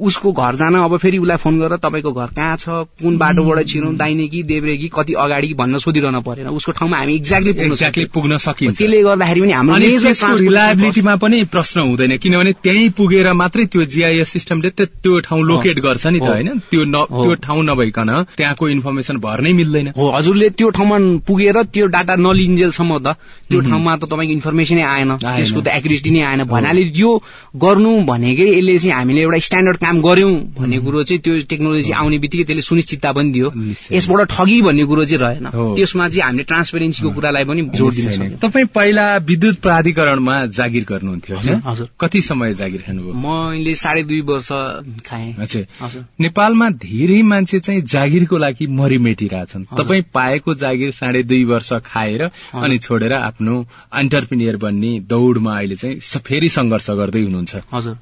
उसको 0.00 0.32
घर 0.32 0.54
जान 0.56 0.74
अब 0.76 0.96
फेरि 0.96 1.18
उसलाई 1.18 1.36
फोन 1.36 1.58
गरेर 1.60 1.78
तपाईँको 1.78 2.12
घर 2.12 2.28
कहाँ 2.36 2.56
छ 2.56 2.68
कुन 3.00 3.16
बाटोबाट 3.18 3.66
छिरौँ 3.68 3.94
दाहिने 3.96 4.26
कि 4.28 4.42
देब्रे 4.42 4.76
कि 4.76 4.88
कति 4.94 5.12
अगाडि 5.20 5.52
भन्न 5.54 5.78
सोधिरहन 5.78 6.20
परेन। 6.22 6.46
उसको 6.50 6.72
ठाउँमा 6.72 6.96
हामी 6.96 7.14
एक्ज्याक्टली 7.14 7.50
एक्ज्याक्टली 7.66 8.04
पुग्न 8.14 8.36
सकिन्छ। 8.38 8.78
त्यसले 8.78 9.02
गर्दाखेरि 9.02 9.40
पनि 9.40 9.52
हाम्रो 9.52 10.36
रिलायबिलिटीमा 10.38 11.14
पनि 11.16 11.42
प्रश्न 11.52 11.80
हुँदैन 11.80 12.16
किनभने 12.16 12.52
त्यहीँ 12.62 12.88
पुगेर 12.98 13.32
मात्रै 13.32 13.64
त्यो 13.72 13.84
जिआइएस 13.84 14.28
सिस्टमले 14.30 14.70
त्यो 14.80 15.18
ठाउँ 15.20 15.42
लोकेट 15.44 15.78
गर्छ 15.80 16.06
नि 16.06 16.18
त 16.20 16.22
होइन? 16.22 16.58
त्यो 16.70 16.84
त्यो 16.84 17.34
ठाउँ 17.44 17.62
नभइकन 17.64 18.10
त्यहाँको 18.36 18.68
इन्फर्मेसन 18.68 19.16
भर्नै 19.20 19.52
मिल्दैन। 19.52 19.88
हो 19.96 20.10
हजुरले 20.10 20.48
त्यो 20.58 20.68
ठाउँमा 20.70 20.98
पुगेर 21.26 21.62
त्यो 21.74 21.86
डाटा 21.86 22.14
नलिन्जेलसम्म 22.16 22.98
त 22.98 23.16
त्यो 23.50 23.60
ठाउँमा 23.60 23.96
त 23.96 24.04
तपाईँको 24.10 24.32
इन्फर्मेसनै 24.32 24.82
आएन 24.82 25.10
त्यसको 25.18 25.60
त 25.60 25.68
एक्युरेसिटी 25.68 26.10
नै 26.10 26.22
आएन। 26.30 26.44
भन्नाले 26.46 26.82
यो 26.96 27.10
गर्नु 27.56 27.90
भनेकै 28.06 28.46
यसले 28.50 28.78
चाहिँ 28.78 28.94
हामीले 28.96 29.20
एउटा 29.20 29.38
स्ट्यान्डर्ड 29.46 29.78
काम 29.90 30.00
गर्यौं 30.02 30.32
भन्ने 30.54 30.78
कुरो 30.86 31.02
चाहिँ 31.02 31.20
त्यो 31.20 31.34
टेक्नोलोजी 31.50 31.92
आउने 31.92 32.18
बित्तिकै 32.22 32.44
त्यसले 32.46 32.62
सुनिश्चितता 32.62 33.10
पनि 33.12 33.30
दियो। 33.34 33.48
यसबाट 33.90 34.20
ठगी 34.30 34.60
भन्ने 34.62 34.84
कुरो 34.86 35.04
चाहिँ 35.04 35.18
रहेन। 35.18 35.46
त्यसमा 35.50 36.08
चाहिँ 36.08 36.22
हामीले 36.22 36.44
ट्रान्सपेरेन्सीको 36.46 37.10
कुरालाई 37.10 37.44
पनि 37.50 37.62
जोड 37.74 37.92
दिन 37.94 38.10
सक्यौँ। 38.10 38.38
तपाईँ 38.38 38.66
पहिला 38.70 39.06
विद्युत 39.26 39.56
प्राधिकरणमा 39.60 40.36
जागिर 40.46 40.84
गर्नुहुन्थ्यो 40.90 41.36
हजुर 41.66 41.88
कति 42.00 42.20
समय 42.20 42.54
जागिर 42.54 42.82
खानुभयो 42.86 43.14
मैले 43.18 43.74
साढे 43.74 44.02
दुई 44.06 44.20
वर्ष 44.30 44.48
खाएँ। 45.06 45.66
नेपालमा 46.20 46.70
धेरै 46.86 47.20
मान्छे 47.22 47.58
चाहिँ 47.58 47.82
जागिरको 47.82 48.36
लागि 48.38 48.66
मरिमेटिरहेछन्। 48.70 49.64
तपाईँ 49.74 50.02
पाएको 50.14 50.54
जागिर 50.54 50.90
साढे 50.94 51.22
दुई 51.22 51.44
वर्ष 51.50 51.72
खाएर 51.84 52.22
अनि 52.54 52.78
छोडेर 52.78 53.12
आफ्नो 53.12 53.54
एन्टरप्रिनियर 53.96 54.56
बन्ने 54.56 54.98
दौड़मा 55.10 55.56
अहिले 55.58 55.76
चाहिँ 55.76 55.98
फेरि 56.22 56.48
संघर्ष 56.48 56.90
गर्दै 56.90 57.22
हुनुहुन्छ। 57.22 57.56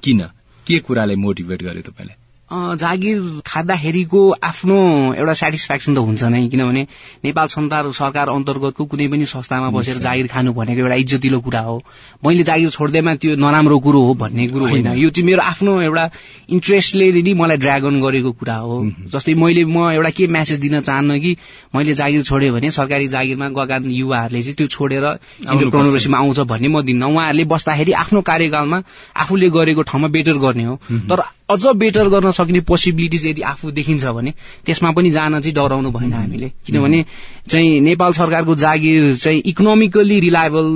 किन? 0.05 0.29
के 0.69 0.79
कुराले 0.87 1.17
मोटिभेट 1.17 1.63
गर्यो 1.63 1.83
तपाईँलाई? 1.83 2.28
जागिर 2.51 3.19
खाँदाखेरिको 3.47 4.21
आफ्नो 4.43 4.77
एउटा 5.15 5.33
सेटिस्फ्याक्सन 5.41 5.95
त 5.95 5.99
हुन्छ 5.99 6.23
नै 6.33 6.49
किनभने 6.49 6.83
नेपाल 7.25 7.47
संसार 7.47 7.91
सरकार 7.93 8.29
अन्तर्गतको 8.29 8.85
कुनै 8.89 9.09
पनि 9.13 9.25
संस्थामा 9.29 9.69
बसेर 9.77 9.99
जागिर 10.01 10.27
खानु 10.33 10.53
भनेको 10.57 10.81
एउटा 10.81 10.95
इज्जतिलो 11.05 11.41
कुरा 11.45 11.61
हो। 11.61 11.77
मैले 12.25 12.43
जागिर 12.49 12.71
छोड्दैमा 12.71 13.15
त्यो 13.21 13.37
नराम्रो 13.37 13.79
कुरो 13.85 14.01
हो 14.01 14.15
भन्ने 14.17 14.47
कुरो 14.49 14.67
होइन। 14.67 14.89
यो 14.97 15.11
चाहिँ 15.11 15.27
मेरो 15.29 15.43
आफ्नो 15.45 15.81
एउटा 15.83 16.05
इन्ट्रेस्टले 16.49 17.13
नै 17.21 17.35
मलाई 17.37 17.57
ड्रागन 17.61 18.01
गरेको 18.01 18.33
कुरा 18.41 18.57
हो। 18.65 18.77
जस्तै 19.13 19.35
मैले 19.37 19.65
म 19.69 19.93
एउटा 19.93 20.11
के 20.17 20.27
म्यासेज 20.27 20.59
दिन 20.61 20.81
चाहन्न 20.81 21.21
कि 21.21 21.37
मैले 21.77 21.93
जागिर 22.01 22.23
छोड्यो 22.25 22.53
भने 22.57 22.71
सरकारी 22.73 23.07
जागिरमा 23.13 23.49
गएका 23.53 23.77
युवाहरूले 23.85 24.43
चाहिँ 24.43 24.57
त्यो 24.57 24.67
छोडेर 24.73 25.05
इन्टरप्रोनरसिपमा 25.53 26.19
आउँछ 26.19 26.39
भन्ने 26.49 26.69
म 26.69 26.81
दिन्न। 26.81 27.03
उहाँहरूले 27.13 27.45
बस्दाखेरि 27.45 27.93
आफ्नो 27.93 28.21
कार्यकालमा 28.25 28.79
आफूले 29.21 29.49
गरेको 29.53 29.83
ठाउँमा 29.85 30.09
बेटर 30.09 30.37
गर्ने 30.41 30.65
हो। 30.65 30.77
तर 31.13 31.29
अझ 31.49 31.67
बेटर 31.77 32.09
गर्न 32.09 32.31
सक्ने 32.31 32.61
पोसिबिलिटिज 32.61 33.27
यदि 33.27 33.43
आफू 33.43 33.71
देखिन्छ 33.71 34.05
भने 34.07 34.31
त्यसमा 34.67 34.91
पनि 34.93 35.11
जान 35.11 35.41
चाहिँ 35.41 35.55
डराउनु 35.55 35.91
भएन 35.91 36.13
हामीले। 36.13 36.49
किनभने 36.67 37.03
चाहिँ 37.49 37.81
नेपाल 37.81 38.13
सरकारको 38.13 38.55
जागिर 38.55 39.15
चाहिँ 39.17 39.41
इकोनोमिकल्ली 39.47 40.19
रिलायबल 40.21 40.67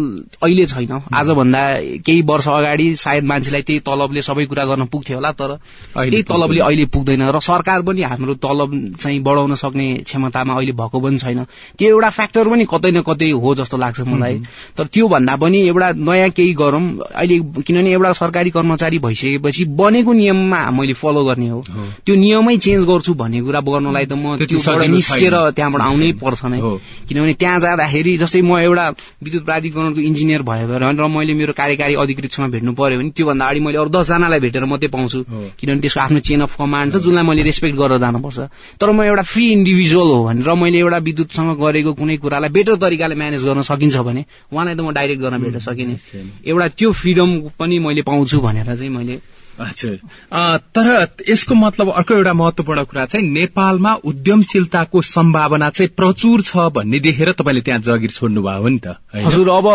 अहिले 0.42 0.64
छैन। 0.66 0.92
आजभन्दा 1.12 1.62
केही 2.00 2.22
वर्ष 2.24 2.48
अगाडि 2.48 2.94
सायद 2.96 3.24
मान्छेलाई 3.24 3.62
त्यही 3.62 3.80
तलबले 3.84 4.22
सबै 4.22 4.44
कुरा 4.48 4.64
गर्न 4.64 4.84
पुग्थ्यो 4.88 5.16
होला 5.16 5.30
तर 5.36 5.56
त्यही 5.92 6.22
तलबले 6.24 6.60
अहिले 6.64 6.84
पुग्दैन 6.88 7.22
र 7.28 7.40
सरकार 7.42 7.82
पनि 7.82 8.02
हाम्रो 8.08 8.34
तलब 8.40 8.96
चाहिँ 8.96 9.20
बढाउन 9.20 9.54
सक्ने 9.54 9.86
क्षमतामा 10.08 10.54
अहिले 10.56 10.72
भएको 10.72 11.00
पनि 11.00 11.18
छैन। 11.18 11.44
त्यो 11.78 11.88
एउटा 11.88 12.10
फ्याक्टर 12.10 12.48
पनि 12.48 12.64
कतै 12.72 12.90
न 12.96 13.00
कतै 13.04 13.30
हो 13.36 13.54
जस्तो 13.60 13.76
लाग्छ 13.76 14.00
मलाई। 14.08 14.40
तर 14.76 14.86
त्यो 14.88 15.08
भन्दा 15.08 15.36
पनि 15.36 15.58
एउटा 15.68 15.92
नयाँ 16.00 16.30
केही 16.32 16.52
गरौँ। 16.56 16.84
अहिले 17.12 17.38
किनभने 17.60 17.92
एउटा 17.92 18.12
सरकारी 18.16 18.50
कर्मचारी 18.50 18.98
भइसकेपछि 19.04 19.64
बनेको 19.76 20.12
नियममा 20.12 20.62
मैले 20.71 20.95
फलो 20.95 21.25
गर्ने 21.25 21.49
हो। 21.49 21.61
त्यो 22.07 22.14
नियमै 22.14 22.57
चेन्ज 22.57 22.83
गर्छु 22.87 23.14
भन्ने 23.14 23.40
कुरा 23.42 23.61
गर्नलाई 23.61 24.07
त 24.07 24.14
म 24.14 24.37
त्यो 24.38 24.59
निस्केर 24.87 25.35
त्यहाँबाट 25.57 25.83
आउनै 25.83 26.12
पर्छ 26.23 26.40
नै। 26.47 26.61
किनभने 27.09 27.35
त्यहाँ 27.40 27.59
जाँदाखेरि 27.59 28.16
जस्तै 28.23 28.40
म 28.42 28.61
एउटा 28.62 28.87
विद्युत 29.25 29.45
प्राधिकरणको 29.45 30.00
इन्जिनियर 30.00 30.42
भयो 30.42 30.66
भने 30.69 30.95
र 30.95 31.07
मैले 31.09 31.35
मेरो 31.35 31.52
कार्यकारी 31.52 31.95
अधिकृतसँग 31.99 32.50
भेट्नु 32.52 32.73
पर्यो 32.78 32.99
भने 32.99 33.11
त्योभन्दा 33.16 33.45
अगाडि 33.45 33.61
मैले 33.61 33.78
अरू 33.83 33.90
दसजनालाई 33.90 34.40
भेटेर 34.40 34.64
मात्रै 34.71 34.88
पाउँछु। 34.95 35.19
किनभने 35.59 35.81
त्यसको 35.83 36.00
आफ्नो 36.00 36.19
चेन 36.21 36.40
अफ 36.47 36.54
कमान्ड 36.61 36.92
छ 36.92 36.97
जुनलाई 37.02 37.25
मैले 37.25 37.42
रेस्पेक्ट 37.42 37.76
गरेर 37.78 37.99
जानुपर्छ। 38.04 38.38
तर 38.81 38.90
म 38.92 39.02
एउटा 39.02 39.23
फ्री 39.23 39.45
इन्डिभिजुअल 39.52 40.09
हो 40.12 40.21
भने 40.25 40.42
र 40.42 40.54
मैले 40.54 40.78
एउटा 40.78 40.99
विद्युतसँग 41.09 41.50
गरेको 41.62 41.92
कुनै 41.99 42.16
कुरालाई 42.23 42.50
बेटर 42.52 42.76
तरिकाले 42.76 43.14
म्यानेज 43.14 43.42
गर्न 43.45 43.61
सकिन्छ 43.66 43.97
भने 44.07 44.23
उहाँलाई 44.52 44.75
त 44.75 44.81
म 44.81 44.90
डाइरेक्ट 44.92 45.21
गर्न 45.23 45.37
भेट्न 45.42 45.59
सकिने। 45.59 45.95
एउटा 46.47 46.69
त्यो 46.78 46.90
फ्रिडम 46.92 47.31
पनि 47.59 47.78
मैले 47.78 48.02
पाउँछु 48.02 48.40
भनेर 48.40 48.69
चाहिँ 48.76 48.90
मैले 48.90 49.16
हजुर 49.61 49.99
तर 50.76 51.09
यसको 51.28 51.54
मतलब 51.54 51.90
अर्को 51.90 52.14
एउटा 52.14 52.32
महत्वपूर्ण 52.32 52.85
कुरा 52.85 53.04
चाहिँ 53.06 53.26
नेपालमा 53.28 53.94
उद्यमशीलताको 54.04 55.02
सम्भावना 55.02 55.71
चाहिँ 55.71 55.90
प्रचुर 55.97 56.40
छ 56.40 56.56
भन्ने 56.56 57.00
देखेर 57.00 57.32
तपाईँले 57.32 57.61
त्यहाँ 57.61 57.80
जगिर 57.80 58.11
छोड्नु 58.11 58.42
भयो 58.42 58.68
नि 58.68 58.78
त 58.78 58.97
हजुर 59.14 59.50
अब 59.50 59.66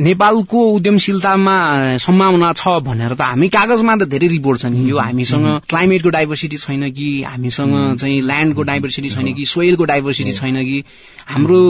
नेपालको 0.00 0.66
उद्यमशीलतामा 0.72 1.56
सम्भावना 1.96 2.52
छ 2.52 2.68
भनेर 2.82 3.14
त 3.14 3.20
हामी 3.20 3.48
कागजमा 3.48 3.96
त 3.96 4.08
धेरै 4.08 4.28
रिपोर्ट 4.28 4.60
छ 4.60 4.66
नि 4.66 4.90
यो 4.90 4.98
हामीसँग 4.98 5.46
क्लाइमेटको 5.68 6.08
डाइभर्सिटी 6.08 6.56
छैन 6.56 6.90
कि 6.92 7.08
हामीसँग 7.22 7.96
चाहिँ 7.96 8.20
ल्यान्डको 8.20 8.62
डाइभर्सिटी 8.62 9.08
छैन 9.08 9.34
कि 9.34 9.44
सोइलको 9.44 9.84
डाइभर्सिटी 9.84 10.32
छैन 10.32 10.64
कि। 10.64 10.84
हाम्रो 11.26 11.60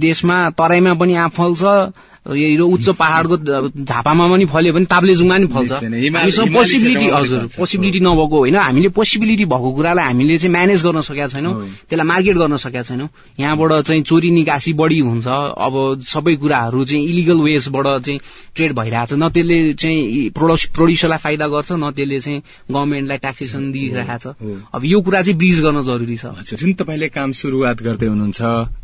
देशमा 0.00 0.50
तराईमा 0.50 0.94
पनि 0.94 1.14
आँप 1.14 1.40
छ 1.56 1.92
यो 2.20 2.66
उच्च 2.66 2.88
पहाड़को 3.00 3.36
झापामा 3.80 4.24
पनि 4.28 4.44
फल्यो 4.46 4.72
भने 4.72 4.84
ताप्लेजुङमा 4.92 5.36
पनि 5.36 5.46
फल्छ। 5.48 5.72
हामीसँग 5.72 6.52
पोसिबिलिटी 6.52 7.06
हजुर 7.08 7.40
पोसिबिलिटी 7.56 8.00
नभएको 8.00 8.36
होइन। 8.38 8.56
हामीले 8.56 8.88
पोसिबिलिटी 8.92 9.44
भएको 9.48 9.70
कुरालाई 9.72 10.04
हामीले 10.04 10.36
चाहिँ 10.38 10.52
म्यानेज 10.52 10.84
गर्न 10.84 11.00
सकेका 11.00 11.26
छैनौँ। 11.32 11.54
त्यसलाई 11.88 12.06
मार्केट 12.06 12.36
गर्न 12.36 12.56
सकेका 12.60 12.82
छैनौँ। 12.82 13.08
यहाँबाट 13.40 13.72
चाहिँ 13.88 14.02
चोरी 14.04 14.30
निकासी 14.30 14.72
बढी 14.76 14.98
हुन्छ। 15.00 15.26
अब 15.26 15.74
सबै 16.04 16.36
कुराहरू 16.36 16.84
चाहिँ 16.84 17.04
इलिगल 17.08 17.40
वेजबाट 17.40 17.86
चाहिँ 18.04 18.18
ट्रेड 18.54 18.72
भइरहेछ। 18.76 19.12
न 19.16 19.28
त्यसले 19.32 19.72
चाहिँ 19.72 20.30
प्रोड्युसरलाई 20.36 21.18
फाइदा 21.24 21.46
गर्छ 21.48 21.72
न 21.72 21.90
त्यसले 21.96 22.20
चाहिँ 22.20 22.42
गभर्मेन्टलाई 22.68 23.18
ट्याक्सेसन 23.18 23.70
दिइरहेको 23.72 24.18
छ 24.20 24.36
अब 24.74 24.84
यो 24.84 25.00
कुरा 25.00 25.22
चाहिँ 25.22 25.38
ब्रिज 25.40 25.60
गर्न 25.64 25.80
जरुरी 25.80 26.16
छ। 26.16 26.36
जुन 26.52 26.72
तपाईँले 26.76 27.08
काम 27.08 27.32
सुरुवात 27.32 27.82
गर्दै 27.82 28.06
हुनुहुन्छ 28.06 28.40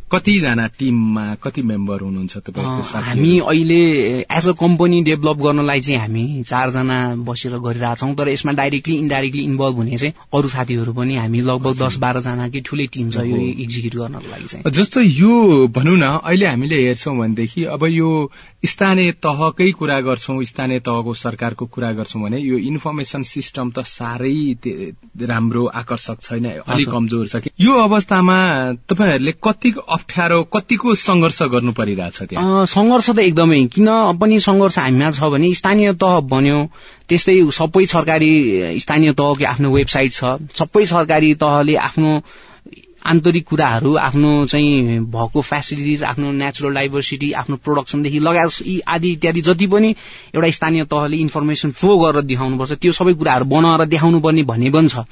कतिजना 0.07 0.67
टिममा 0.79 1.35
कति 1.43 1.63
मेम्बर 1.67 2.01
हुनुहुन्छ 2.01 2.37
तपाईँको 2.39 2.83
हामी 3.27 3.39
अहिले 3.41 3.81
एज 4.31 4.49
अ 4.49 4.53
कम्पनी 4.53 5.03
डेभलप 5.03 5.37
गर्नलाई 5.37 5.81
चाहिँ 5.81 5.99
हामी 5.99 6.43
चारजना 6.47 6.99
बसेर 7.27 7.59
गरिरहेछौँ 7.59 8.15
तर 8.15 8.29
यसमा 8.29 8.53
डाइरेक्टली 8.53 8.95
इन्डाइरेक्टली 8.97 9.43
इन्भल्भ 9.43 9.77
हुने 9.77 9.97
चाहिँ 9.97 10.15
अरू 10.35 10.49
साथीहरू 10.49 10.93
पनि 10.93 11.15
हामी 11.17 11.41
लगभग 11.41 11.75
दस 11.83 11.97
बाह्रजनाकै 11.97 12.61
ठुलै 12.61 12.87
टिम 12.87 13.11
छ 13.11 13.27
यो 13.27 13.37
एक्जिक्युट 13.37 13.95
गर्नको 13.95 14.31
लागि 14.31 14.47
चाहिँ। 14.47 14.71
जस्तो 14.71 15.01
यो 15.03 15.67
भनौँ 15.69 15.97
न 15.97 16.07
अहिले 16.23 16.47
हामीले 16.47 16.77
हेर्छौँ 16.87 17.17
भनेदेखि 17.19 17.65
अब 17.67 17.87
यो 17.91 18.11
स्थानीय 18.65 19.11
तहकै 19.23 19.71
कुरा 19.73 20.01
गर्छौँ 20.01 20.43
स्थानीय 20.45 20.79
तहको 20.81 21.13
सरकारको 21.15 21.67
कुरा 21.67 21.91
गर्छौँ 21.93 22.23
भने 22.23 22.39
यो 22.39 22.59
इन्फर्मेसन 22.59 23.23
सिस्टम 23.23 23.71
त 23.71 23.85
साह्रै 23.85 24.33
राम्रो 25.23 25.65
आकर्षक 25.77 26.21
छैन 26.23 26.45
अलिक 26.65 26.89
कमजोर 26.89 27.27
छ 27.29 27.37
कि? 27.37 27.51
यो 27.61 27.73
अवस्थामा 27.79 28.39
तपाईँहरूले 28.89 29.33
कति 29.45 29.75
अप्ठ्यारो 29.89 30.43
कतिको 30.53 30.95
संघर्ष 30.97 31.43
गर्नु 31.53 31.73
परिरहेछ 31.73 32.23
त्यहाँ? 32.23 32.65
संघर्ष 32.67 33.11
त 33.11 33.19
एकदमै 33.19 33.63
किन 33.69 33.89
पनि 34.21 34.41
संघर्ष 34.41 34.79
हामीमा 34.79 35.11
छ 35.11 35.31
भने 35.31 35.53
स्थानीय 35.55 35.93
तह 36.01 36.21
बन्यो 36.33 36.59
त्यस्तै 37.09 37.39
सबै 37.53 37.85
सरकारी 37.87 38.33
स्थानीय 38.81 39.13
तहको 39.13 39.45
आफ्नो 39.47 39.71
वेबसाइट 39.71 40.13
छ 40.13 40.37
सबै 40.57 40.85
सरकारी 40.87 41.35
तहले 41.45 41.77
आफ्नो 41.89 42.21
आन्तरिक 43.07 43.45
कुराहरू 43.49 43.95
आफ्नो 43.99 44.31
चाहिँ 44.47 44.99
भएको 45.11 45.41
फेसिलिटिज 45.43 46.03
आफ्नो 46.05 46.33
नेचुरल 46.33 46.75
डाइभर्सिटी 46.75 47.33
आफ्नो 47.33 47.57
प्रोडक्सनदेखि 47.57 48.19
लगायत 48.19 48.67
यी 48.67 48.81
आदि 48.89 49.11
इत्यादि 49.13 49.41
जति 49.41 49.67
पनि 49.67 49.95
एउटा 50.35 50.51
स्थानीय 50.51 50.85
तहले 50.85 51.17
इन्फर्मेसन 51.17 51.71
फ्लो 51.73 51.99
गरेर 51.99 52.23
देखाउनुपर्छ 52.25 52.73
त्यो 52.73 52.93
सबै 52.93 53.15
कुराहरू 53.15 53.45
बनाएर 53.47 53.87
देखाउनु 53.87 54.21
पर्ने 54.21 54.43
भन्ने 54.43 54.71
पनि 54.71 54.89
छ। 54.89 55.07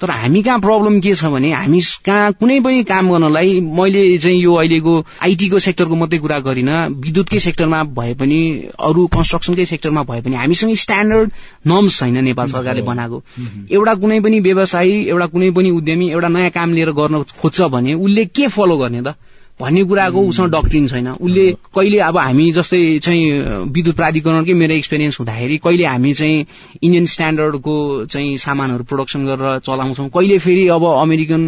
तर 0.00 0.10
हामी 0.10 0.42
कहाँ 0.42 0.58
प्रब्लम 0.60 1.00
के 1.00 1.14
छ 1.14 1.24
भने 1.32 1.52
हामी 1.52 1.80
कहाँ 2.06 2.32
कुनै 2.40 2.60
पनि 2.60 2.82
काम 2.84 3.10
गर्नलाई 3.12 3.60
मैले 3.60 4.02
चाहिँ 4.18 4.40
यो 4.42 4.54
अहिलेको 4.54 4.94
आइटीको 5.22 5.58
सेक्टरको 5.58 5.96
मात्रै 5.96 6.18
कुरा 6.18 6.38
गरिन। 6.40 6.70
विद्युतकै 7.04 7.38
सेक्टरमा 7.38 7.82
भए 7.98 8.14
पनि 8.14 8.40
अरू 8.80 9.06
कन्स्ट्रक्सनकै 9.06 9.64
सेक्टरमा 9.66 10.02
भए 10.02 10.20
पनि 10.20 10.36
हामीसँग 10.36 10.74
स्ट्यान्डर्ड 10.84 11.30
नर्म्स 11.66 11.98
छैन 12.00 12.24
नेपाल 12.24 12.46
सरकारले 12.48 12.82
बनाएको। 12.82 13.22
एउटा 13.70 13.94
कुनै 13.94 14.20
पनि 14.20 14.40
व्यवसायी 14.40 14.94
एउटा 15.08 15.26
कुनै 15.26 15.50
पनि 15.50 15.70
उद्यमी 15.70 16.08
एउटा 16.10 16.28
नयाँ 16.28 16.50
काम 16.50 16.72
लिएर 16.72 16.92
गर्न 16.92 17.22
खोज्छ 17.40 17.60
भने 17.60 17.94
उसले 17.94 18.24
के 18.24 18.48
फलो 18.48 18.76
गर्ने 18.78 19.02
त? 19.02 19.14
भन्ने 19.60 19.84
कुराको 19.84 20.20
उसँग 20.20 20.50
डक्ट्रिन 20.50 20.86
छैन। 20.88 21.08
उसले 21.20 21.44
कहिले 21.74 21.98
अब 22.00 22.18
हामी 22.18 22.50
जस्तै 22.52 22.98
चाहिँ 22.98 23.24
विद्युत 23.68 23.96
प्राधिकरणकै 23.96 24.54
मेरो 24.54 24.74
एक्सपिरियन्स 24.74 25.18
हुँदाखेरि 25.20 25.56
कहिले 25.64 25.84
हामी 25.84 26.12
चाहिँ 26.12 26.46
इन्डियन 26.82 27.06
स्ट्यान्डर्डको 27.06 27.76
चाहिँ 28.06 28.36
सामानहरू 28.38 28.84
प्रोडक्सन 28.84 29.26
गरेर 29.26 29.58
चलाउँछौँ। 29.60 30.08
कहिले 30.08 30.38
फेरि 30.38 30.66
अब 30.68 30.84
अमेरिकन 30.96 31.42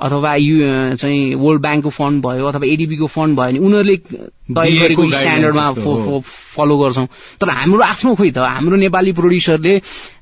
अथवा 0.00 0.34
यु 0.34 0.56
चाहिँ 1.00 1.34
वर्ल्ड 1.34 1.62
ब्याङ्कको 1.62 1.90
फन्ड 1.90 2.22
भयो 2.26 2.46
अथवा 2.46 2.66
एडिबीको 2.66 3.06
फन्ड 3.06 3.36
भयो 3.38 3.52
भने 3.52 3.58
उनीहरूले 3.66 3.96
तय 4.46 4.70
गरेको 4.78 5.08
स्ट्यान्डर्डमा 5.10 5.66
फलो 6.56 6.76
गर्छौँ। 6.78 7.06
तर 7.40 7.48
हाम्रो 7.48 7.82
आफ्नो 7.82 8.14
खोइ 8.14 8.30
त 8.30 8.38
हाम्रो 8.38 8.76
नेपाली 8.76 9.12
प्रोड्युसरले 9.12 9.72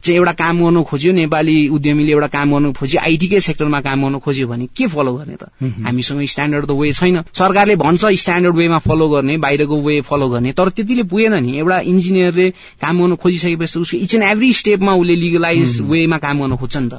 चाहिँ 0.05 0.17
एउटा 0.19 0.33
काम 0.33 0.55
गर्नु 0.65 0.83
खोज्यो 0.89 1.13
नेपाली 1.13 1.57
उद्यमीले 1.77 2.13
एउटा 2.13 2.29
काम 2.33 2.53
गर्नु 2.55 2.73
खोज्यो 2.73 3.01
आइटीकै 3.05 3.41
सेक्टरमा 3.41 3.81
काम 3.85 4.03
गर्नु 4.05 4.19
खोज्यो 4.25 4.47
भने 4.49 4.67
के 4.77 4.87
फलो 4.87 5.13
गर्ने 5.15 5.37
त? 5.37 5.45
हामीसँग 5.61 6.25
स्ट्यान्डर्ड 6.25 6.65
त 6.67 6.73
वे 6.73 6.93
छैन। 6.93 7.17
सरकारले 7.35 7.77
भन्छ 7.77 8.05
स्ट्यान्डर्ड 8.25 8.57
वेमा 8.57 8.79
फलो 8.87 9.09
गर्ने 9.09 9.37
बाहिरको 9.45 9.77
वे 9.81 10.01
फलो 10.09 10.29
गर्ने 10.29 10.53
तर 10.57 10.69
त्यतिले 10.77 11.03
पुगेन 11.13 11.35
नि। 11.45 11.53
एउटा 11.59 11.79
इन्जिनियरले 11.93 12.51
काम 12.81 12.95
गर्नु 13.01 13.17
खोजिसकेपछि 13.17 13.79
उसको 13.81 13.97
इच 13.97 14.15
एन्ड 14.15 14.25
एभ्री 14.25 14.53
स्टेपमा 14.61 14.93
उसले 15.01 15.15
लिगलाइज 15.25 15.81
वेमा 15.85 16.19
काम 16.25 16.37
गर्न 16.43 16.57
खोज्छ 16.57 16.77
नि 16.77 16.89
त। 16.89 16.95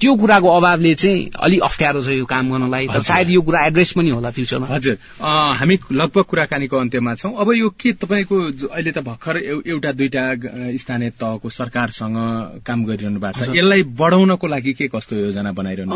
त्यो 0.00 0.12
कुराको 0.20 0.48
अभावले 0.56 0.94
चाहिँ 0.94 1.30
अलिक 1.32 1.60
अप्ठ्यारो 1.68 2.00
छ 2.04 2.08
यो 2.16 2.24
काम 2.24 2.50
गर्नलाई 2.52 2.86
त 2.88 3.00
सायद 3.04 3.30
यो 3.30 3.40
कुरा 3.42 3.60
एड्रेस 3.66 3.92
पनि 3.96 4.10
होला 4.10 4.30
फ्युचरमा 4.30 4.66
हजुर। 4.66 4.96
हामी 5.20 5.78
लगभग 5.92 6.24
कुराकानीको 6.30 6.76
अन्त्यमा 6.76 7.14
छौँ। 7.14 7.32
अब 7.36 7.52
यो 7.54 7.68
के 7.80 7.92
तपाईँको 8.02 8.36
अहिले 8.68 8.92
त 8.92 8.98
भर्खर 9.06 9.36
एउटा 9.66 9.92
दुईटा 9.92 10.24
स्थानीय 10.80 11.10
तहको 11.20 11.48
सरकारसँग 11.48 12.16
काम 12.66 12.84
गरिरहनु 12.84 13.20
भएको 13.20 13.44
छ। 13.44 13.56
यसलाई 13.56 13.82
बढाउनको 13.96 14.46
लागि 14.46 14.72
के 14.72 14.88
कस्तो 14.94 15.16
योजना 15.16 15.52
बनाइरहनु 15.52 15.94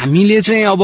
हामीले 0.00 0.40
चाहिँ 0.40 0.64
अब 0.64 0.82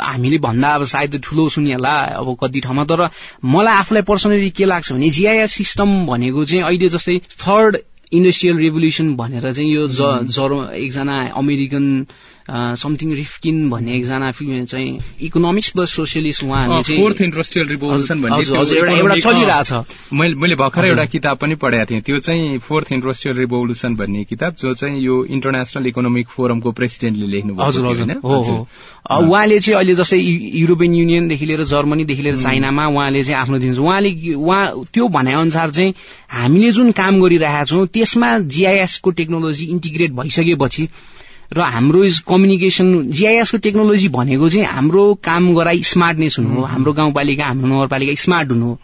हामीले 0.00 0.38
भन्दा 0.38 0.70
अब 0.74 0.84
सायद 0.84 1.20
ठुलो 1.24 1.48
सुनिएला 1.48 1.94
अब 2.20 2.36
कति 2.42 2.60
ठाउँमा 2.60 2.84
तर 2.84 3.08
मलाई 3.44 3.74
आफूलाई 3.74 4.02
पर्सनली 4.02 4.50
के 4.50 4.64
लाग्छ 4.64 4.92
भने 4.92 5.10
जिआइएस 5.10 5.52
सिस्टम 5.52 6.06
भनेको 6.06 6.44
चाहिँ 6.44 6.64
अहिले 6.64 6.88
जस्तै 6.88 7.18
थर्ड 7.40 7.76
इन्डस्ट्रियल 8.12 8.56
रेभोल्युसन 8.58 9.14
भनेर 9.16 9.52
चाहिँ 9.52 9.70
यो 9.74 9.86
जरो 9.88 10.58
एकजना 10.70 11.16
अमेरिकन 11.34 11.84
समथिङ 12.50 13.12
रिफ्किन 13.14 13.70
भन्ने 13.70 13.92
एकजना 13.96 14.30
चाहिँ 14.64 14.98
इकोनोमिक्स 15.20 15.68
प्लस 15.70 15.90
सोसियलिस्ट 15.90 16.44
उहाँले 16.44 16.82
चाहिँ 16.82 17.00
फोर्थ 17.02 17.20
इन्डस्ट्रियल 17.22 17.68
रिभोल्युसन 17.68 18.22
भन्ने 18.22 19.20
चलिरहेछ। 19.20 19.72
मैले 20.12 20.54
भर्खरै 20.54 20.88
एउटा 20.88 21.04
किताब 21.04 21.38
पनि 21.38 21.54
पढाएको 21.54 21.90
थिएँ। 21.90 22.00
त्यो 22.00 22.18
चाहिँ 22.18 22.58
फोर्थ 22.58 22.92
इन्डस्ट्रियल 22.92 23.38
रिभोल्युसन 23.38 23.96
भन्ने 23.96 24.24
किताब 24.24 24.56
जो 24.60 24.72
चाहिँ 24.74 25.00
यो 25.00 25.24
इन्टरनेसनल 25.24 25.86
इकोनोमिक 25.86 26.28
फोरमको 26.28 26.72
प्रेसिडेन्टले 26.72 27.26
लेख्नु 27.26 27.56
हजुर 27.60 27.86
हजुर। 27.86 28.12
हो 28.24 28.42
हो। 28.42 28.68
उहाँले 29.10 29.60
चाहिँ 29.60 29.76
अहिले 29.76 29.94
जस्तै 29.94 30.18
युरोपियन 30.60 30.94
युनियनदेखि 30.94 31.46
लिएर 31.46 31.64
जर्मनीदेखि 31.64 32.22
लिएर 32.22 32.36
चाइनामा 32.36 32.86
उहाँले 32.86 33.22
चाहिँ 33.22 33.40
आफ्नो 33.40 33.58
दिन्छ 33.58 33.78
उहाँले 33.78 34.34
उहाँ 34.34 34.84
त्यो 34.92 35.08
भने 35.08 35.32
अनुसार 35.32 35.70
चाहिँ 35.70 35.94
हामीले 36.28 36.70
जुन 36.70 36.92
काम 36.92 37.20
गरिरहेका 37.22 37.64
छौँ 37.64 37.86
त्यसमा 37.86 38.38
जिआइएसको 38.52 39.10
टेक्नोलोजी 39.10 39.64
इन्टिग्रेट 39.66 40.12
भइसकेपछि 40.12 40.88
र 41.52 41.60
हाम्रो 41.60 42.02
कम्युनिकेसन 42.28 43.10
जिआइएसको 43.12 43.58
टेक्नोलोजी 43.58 44.08
भनेको 44.08 44.48
चाहिँ 44.48 44.66
हाम्रो 44.66 45.02
काम 45.24 45.54
गराइ 45.54 45.82
स्मार्टनेस 45.82 46.38
हुनु 46.38 46.54
हो। 46.54 46.62
हाम्रो 46.64 46.92
गाउँपालिका 46.92 47.44
हाम्रो 47.44 47.66
नगरपालिका 47.68 48.14
स्मार्ट 48.22 48.50
हुनु 48.50 48.66
हो। 48.66 48.78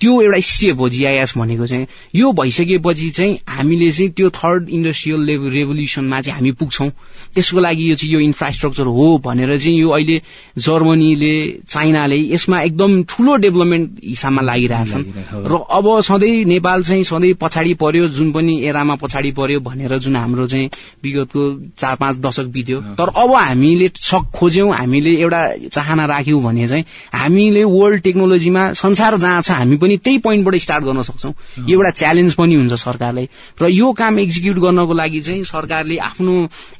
त्यो 0.00 0.20
एउटा 0.22 0.40
स्टेप 0.40 0.80
हो 0.80 0.88
जिआइएस 0.88 1.32
भनेको 1.36 1.66
चाहिँ। 1.66 1.86
यो 2.14 2.32
भइसकेपछि 2.32 3.10
चाहिँ 3.10 3.38
हामीले 3.48 3.90
चाहिँ 3.90 4.10
त्यो 4.12 4.30
थर्ड 4.30 4.68
इन्डस्ट्रियल 4.68 5.26
रेभोल्युसनमा 5.48 6.20
चाहिँ 6.20 6.36
हामी 6.38 6.52
पुग्छौँ। 6.52 6.90
त्यसको 7.34 7.60
लागि 7.60 7.90
यो 7.90 7.94
चाहिँ 7.96 8.12
यो 8.14 8.20
इन्फ्रास्ट्रक्चर 8.20 8.86
हो 8.86 9.06
भनेर 9.24 9.56
चाहिँ 9.56 9.78
यो 9.78 9.88
अहिले 9.90 10.20
जर्मनीले 10.58 11.34
चाइनाले 11.68 12.18
यसमा 12.34 12.60
एकदम 12.60 13.02
ठूलो 13.08 13.36
डेभलपमेन्ट 13.36 13.90
हिसाबमा 14.04 14.42
लागिरहेछन्। 14.42 15.04
र 15.48 15.64
अब 15.70 16.00
सधैँ 16.00 16.44
नेपाल 16.44 16.82
चाहिँ 16.82 17.04
सधैँ 17.04 17.34
पछाडि 17.40 17.74
पर्यो 17.74 18.08
जुन 18.08 18.32
पनि 18.32 18.60
एरामा 18.68 18.94
पछाडि 19.02 19.30
पर्यो 19.32 19.60
भनेर 19.60 19.98
जुन 19.98 20.16
हाम्रो 20.16 20.46
चाहिँ 20.46 20.68
विगतको 21.04 21.42
चार 21.78 21.96
पाँच 22.02 22.18
दशक 22.20 22.46
बित्यो। 22.52 22.80
तर 22.98 23.08
अब 23.22 23.34
हामीले 23.34 23.88
सक 23.94 24.30
खोज्यौं 24.34 24.74
हामीले 24.74 25.12
एउटा 25.22 25.42
चाहना 25.72 26.04
राख्यौं 26.06 26.42
भने 26.42 26.66
चाहिँ 26.68 26.84
हामीले 27.14 27.64
वर्ल्ड 27.64 28.02
टेक्नोलोजीमा 28.02 28.62
संसार 28.74 29.16
जहाँ 29.16 29.42
छ 29.42 29.50
हामी 29.52 29.76
पनि 29.76 29.96
त्यही 29.96 30.18
पोइन्टबाट 30.26 30.56
स्टार्ट 30.60 30.84
गर्न 30.84 31.00
सक्छौँ। 31.02 31.32
यो 31.68 31.78
एउटा 31.78 31.90
च्यालेन्ज 31.90 32.34
पनि 32.34 32.54
हुन्छ 32.54 32.74
सरकारलाई। 32.82 33.28
र 33.62 33.68
यो 33.70 33.92
काम 33.92 34.18
एक्जिक्युट 34.18 34.56
गर्नको 34.58 34.92
लागि 34.92 35.20
चाहिँ 35.20 35.44
सरकारले 35.44 35.96
आफ्नो 36.02 36.32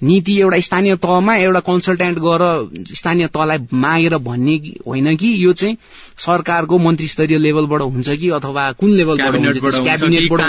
नीति 0.02 0.38
एउटा 0.40 0.58
स्थानीय 0.60 0.96
तहमा 1.02 1.34
एउटा 1.36 1.60
कन्सल्टेन्ट 1.60 2.18
गएर 2.18 2.42
स्थानीय 2.94 3.26
तहलाई 3.34 3.58
मागेर 3.72 4.16
भन्ने 4.18 4.56
होइन 4.86 5.16
कि 5.16 5.34
यो 5.44 5.52
चाहिँ 5.52 5.76
सरकारको 6.18 6.78
मन्त्री 6.78 7.06
स्तरीय 7.08 7.38
लेभलबाट 7.38 7.80
हुन्छ 7.82 8.08
कि 8.20 8.28
अथवा 8.30 8.70
कुन 8.80 8.90
लेभलबाट 8.90 9.34
हुन्छ 9.36 9.58
क्याबिनेटबाट 9.58 10.40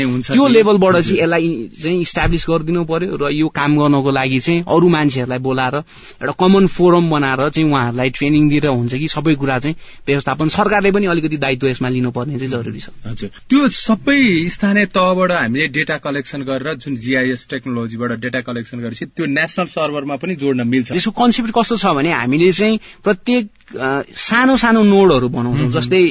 हुन्छ 0.00 0.30
त्यो 0.30 0.46
लेभलबाट 0.48 0.96
चाहिँ 0.96 1.18
यसलाई 1.20 1.48
चाहिँ 1.82 2.00
इस्टाब्लिस 2.00 2.46
गरिदिनु 2.50 2.84
पर्यो 2.84 3.16
र 3.22 3.32
यो 3.32 3.48
काम 3.48 3.79
गर्नको 3.80 4.10
लागि 4.10 4.38
चाहिँ 4.40 4.64
अरू 4.68 4.88
मान्छेहरूलाई 4.88 5.38
बोलाएर 5.38 5.74
एउटा 5.76 6.32
कमन 6.40 6.66
फोरम 6.66 7.10
बनाएर 7.10 7.48
चाहिँ 7.48 7.68
उहाँहरूलाई 7.70 8.10
ट्रेनिङ 8.10 8.48
दिएर 8.48 8.66
हुन्छ 8.68 8.94
कि 8.94 9.08
सबै 9.08 9.34
कुरा 9.34 9.58
चाहिँ 9.58 9.76
व्यवस्थापन 10.06 10.48
सरकारले 10.48 10.92
पनि 10.92 11.06
अलिकति 11.06 11.36
दायित्व 11.36 11.68
यसमा 11.68 11.88
लिनुपर्ने 11.88 12.38
चाहिँ 12.38 12.50
जरुरी 12.52 12.80
छ। 12.80 12.88
हजुर। 13.06 13.30
त्यो 13.48 13.68
सबै 13.68 14.48
स्थानीय 14.50 14.86
तहबाट 14.94 15.30
हामीले 15.32 15.66
डेटा 15.68 15.96
कलेक्सन 16.06 16.42
गरेर 16.42 16.74
जुन 16.76 16.96
जिआइएस 16.96 17.46
टेक्नोलोजीबाट 17.50 18.10
डेटा 18.20 18.40
कलेक्सन 18.40 18.78
गरेपछि 18.80 19.06
त्यो 19.16 19.26
नेसनल 19.26 19.66
सर्भरमा 19.66 20.16
पनि 20.16 20.34
जोड्न 20.36 20.66
मिल्छ। 20.68 20.92
यसको 20.92 21.10
कन्सेप्ट 21.10 21.50
कस्तो 21.56 21.76
छ 21.76 21.94
भने 21.96 22.12
हामीले 22.12 22.50
चाहिँ 22.52 22.80
प्रत्येक 23.04 23.44
सानो 24.18 24.56
सानो 24.56 24.82
नोडहरू 24.82 25.28
बनाउँछौँ। 25.28 25.70
जस्तै 25.70 26.02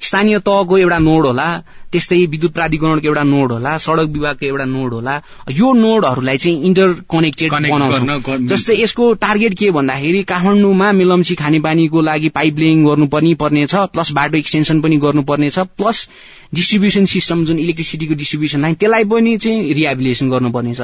स्थानीय 0.00 0.38
तहको 0.40 0.78
एउटा 0.78 0.98
नोड 0.98 1.26
होला 1.26 1.48
त्यस्तै 1.92 2.16
विद्युत 2.32 2.52
प्राधिकरणको 2.52 3.06
एउटा 3.08 3.22
नोड 3.22 3.52
होला 3.52 3.76
सड़क 3.84 4.08
विभागको 4.16 4.46
एउटा 4.46 4.64
नोड 4.64 4.92
होला। 4.94 5.14
यो 5.52 5.72
नोडहरूलाई 5.72 6.36
चाहिँ 6.36 6.62
इन्टर 6.66 6.88
कनेक्टेड 7.12 7.52
बनाउँछौँ। 7.52 8.38
जस्तै 8.52 8.76
यसको 8.82 9.12
टार्गेट 9.24 9.54
के 9.58 9.70
भन्दाखेरि 9.70 10.22
काठमाडौँमा 10.32 10.92
मिलम्ची 10.92 11.34
खानेपानीको 11.42 12.00
लागि 12.00 12.28
पाइप 12.36 12.58
लेइङ 12.58 12.84
गर्नुपर्ने 12.86 13.34
पर्नेछ 13.42 13.74
प्लस 13.92 14.12
बाटो 14.12 14.38
एक्सटेन्सन 14.38 14.80
पनि 14.80 14.96
गर्नुपर्नेछ 15.04 15.58
प्लस 15.76 16.08
डिस्ट्रिब्युसन 16.54 17.04
सिस्टम 17.12 17.44
जुन 17.44 17.58
इलेक्ट्रिसिटीको 17.58 18.14
डिस्ट्रिब्युसन 18.14 18.60
लाइन 18.60 18.74
त्यसलाई 18.80 19.04
पनि 19.12 19.36
चाहिँ 19.36 19.72
रिहेबिलेसन 19.74 20.30
गर्नुपर्नेछ। 20.30 20.80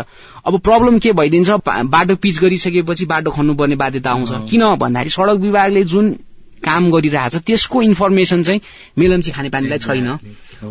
अब 0.47 0.59
प्रब्लम 0.61 0.99
के 0.99 1.13
भइदिन्छ 1.13 1.51
बाटो 1.93 2.17
पिच 2.23 2.39
गरिसकेपछि 2.41 3.05
बाटो 3.07 3.31
खन्नुपर्ने 3.31 3.77
बाध्यता 3.77 4.11
आउँछ। 4.11 4.51
किन 4.51 4.65
भन्दाखेरि 4.81 5.11
सड़क 5.11 5.41
विभागले 5.41 5.85
जुन 5.85 6.17
काम 6.65 6.91
गरिरहेछ 6.91 7.37
त्यसको 7.37 7.83
इन्फर्मेसन 7.83 8.43
चाहिँ 8.43 8.61
मेलम्ची 8.99 9.31
खानेपानीलाई 9.31 9.79
छैन। 9.79 10.09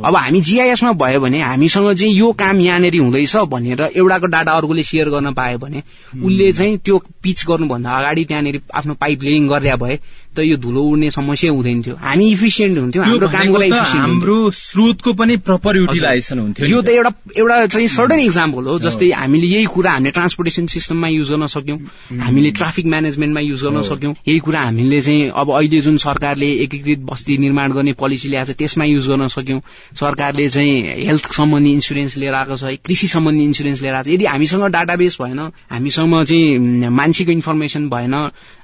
अब 0.03 0.15
हामी 0.15 0.41
जिआइएसमा 0.41 0.91
भयो 0.91 1.19
भने 1.19 1.41
हामीसँग 1.41 1.93
चाहिँ 1.93 2.13
यो 2.13 2.31
काम 2.33 2.59
यहाँनिर 2.59 2.95
हुँदैछ 2.95 3.35
भनेर 3.35 3.81
एउटाको 3.95 4.27
डाटा 4.27 4.51
अर्कोले 4.51 4.83
सेयर 4.83 5.09
गर्न 5.09 5.33
पायो 5.33 5.57
भने 5.57 5.83
उसले 6.23 6.51
चाहिँ 6.53 6.77
त्यो 6.77 6.97
पिच 7.23 7.45
गर्नुभन्दा 7.47 7.91
अगाडि 7.91 8.25
त्यहाँनिर 8.25 8.61
आफ्नो 8.73 8.93
पाइप 8.93 9.23
लेइङ 9.23 9.47
गरिदिया 9.47 9.75
भए 9.75 9.99
त 10.37 10.45
यो 10.45 10.57
धुलो 10.61 10.81
उड्ने 10.93 11.09
समस्या 11.17 11.51
हुँदैन 11.51 11.81
थियो 11.83 11.95
हामी 11.97 12.29
इफिसियन्ट 12.31 12.77
हुन्थ्यौँ 12.77 13.05
हाम्रो 13.05 13.27
कामको 13.27 13.57
लागि 13.57 13.81
हाम्रो 13.97 14.37
स्रोतको 14.53 15.13
पनि 15.17 15.37
प्रपर 15.49 15.77
युटिलाइजेसन 15.77 16.39
हुन्थ्यो 16.39 16.67
यो 16.67 16.81
त 16.81 16.89
एउटा 16.97 17.11
एउटा 17.37 17.65
चाहिँ 17.65 17.87
सर्टन 17.97 18.19
इक्जाम्पल 18.19 18.63
हो 18.67 18.79
जस्तै 18.85 19.11
हामीले 19.17 19.47
यही 19.47 19.65
कुरा 19.73 19.91
हामीले 19.91 20.11
ट्रान्सपोर्टेसन 20.17 20.65
सिस्टममा 20.77 21.07
युज 21.07 21.29
गर्न 21.31 21.45
सक्यौँ 21.57 21.79
हामीले 22.21 22.51
ट्राफिक 22.59 22.85
म्यानेजमेन्टमा 22.85 23.41
युज 23.41 23.63
गर्न 23.63 23.81
सक्यौँ। 23.87 24.13
यही 24.27 24.39
कुरा 24.39 24.59
हामीले 24.59 24.99
चाहिँ 25.01 25.29
अब 25.35 25.51
अहिले 25.57 25.79
जुन 25.81 25.97
सरकारले 25.97 26.49
एकीकृत 26.63 26.99
बस्ती 27.09 27.37
निर्माण 27.37 27.71
गर्ने 27.73 27.93
पोलिसी 27.93 28.29
ल्याएको 28.29 28.53
छ 28.53 28.57
त्यसमा 28.57 28.85
युज 28.85 29.07
गर्न 29.07 29.27
सक्यौँ। 29.27 29.59
सरकारले 29.99 30.47
चाहिँ 30.49 31.05
हेल्थ 31.07 31.31
सम्बन्धी 31.33 31.71
इन्सुरेन्स 31.71 32.17
लिएर 32.17 32.33
आएको 32.33 32.55
छ 32.57 32.75
कृषि 32.85 33.07
सम्बन्धी 33.07 33.43
इन्सुरेन्स 33.43 33.81
लिएर 33.81 33.93
आएको 33.95 34.09
छ। 34.09 34.13
यदि 34.13 34.25
हामीसँग 34.25 34.63
डाटाबेस 34.77 35.17
भएन 35.21 35.39
हामीसँग 35.71 36.23
चाहिँ 36.23 36.89
मान्छेको 36.89 37.31
इन्फर्मेसन 37.31 37.89
भएन 37.89 38.15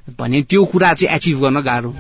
भने 0.08 0.42
त्यो 0.42 0.64
कुरा 0.66 0.94
चाहिँ 0.94 1.16
एचिभ 1.16 1.40
गर्न 1.40 1.62
गाह्रो। 1.62 1.94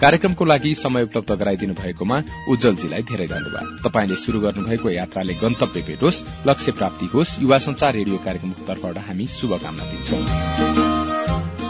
कार्यक्रमको 0.00 0.44
लागि 0.44 0.74
समय 0.74 1.02
उपलब्ध 1.02 1.32
गराइदिनु 1.32 1.74
भएकोमा 1.74 2.18
उज्जवलजीलाई 2.50 3.02
धेरै 3.02 3.26
धन्यवाद। 3.26 3.66
तपाईँले 3.84 4.16
शुरू 4.16 4.40
गर्नुभएको 4.40 4.90
यात्राले 4.90 5.34
गन्तव्य 5.34 5.82
भेटोस् 5.82 6.22
लक्ष्य 6.46 6.72
प्राप्ति 6.72 7.06
होस्। 7.14 7.38
युवा 7.42 7.58
संचार 7.58 7.94
रेडियो 7.94 8.16
कार्यक्रमको 8.24 8.66
तर्फबाट 8.66 8.98
हामी 8.98 9.26
शुभकामना 9.30 9.84
दिन्छौं। 9.84 10.22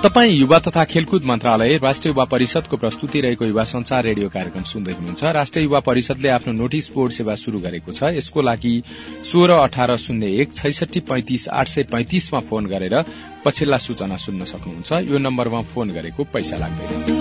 तपाई 0.02 0.30
युवा 0.30 0.58
तथा 0.58 0.84
खेलकुद 0.84 1.24
मन्त्रालय 1.24 1.76
राष्ट्रिय 1.82 2.12
युवा 2.12 2.24
परिषदको 2.24 2.76
प्रस्तुति 2.76 3.20
रहेको 3.20 3.44
युवा 3.44 3.64
संचार 3.64 4.04
रेडियो 4.04 4.28
कार्यक्रम 4.28 4.62
सुन्दै 4.62 4.92
हुनुहुन्छ। 4.92 5.24
राष्ट्रिय 5.34 5.64
युवा 5.64 5.80
परिषदले 5.80 6.28
आफ्नो 6.28 6.52
नोटिस 6.52 6.90
बोर्ड 6.94 7.12
सेवा 7.12 7.34
शुरू 7.34 7.58
गरेको 7.58 7.92
छ। 7.92 8.14
यसको 8.14 8.42
लागि 8.42 8.82
सोह्र 9.24 9.50
अठार 9.58 9.96
शून्य 9.96 10.26
एक 10.40 10.54
छैसठी 10.54 11.00
पैंतिस 11.00 11.48
आठ 11.50 11.68
सय 11.68 11.82
पैंतिसमा 11.90 12.40
फोन 12.40 12.66
गरेर 12.66 12.94
पछिल्ला 13.44 13.78
सूचना 13.78 14.16
सुन्न 14.16 14.44
सक्नुहुन्छ। 14.44 14.92
यो 15.10 15.18
नम्बरमा 15.18 15.62
फोन 15.62 15.90
गरेको 15.90 16.24
पैसा 16.24 16.56
लाग्दैन। 16.56 17.17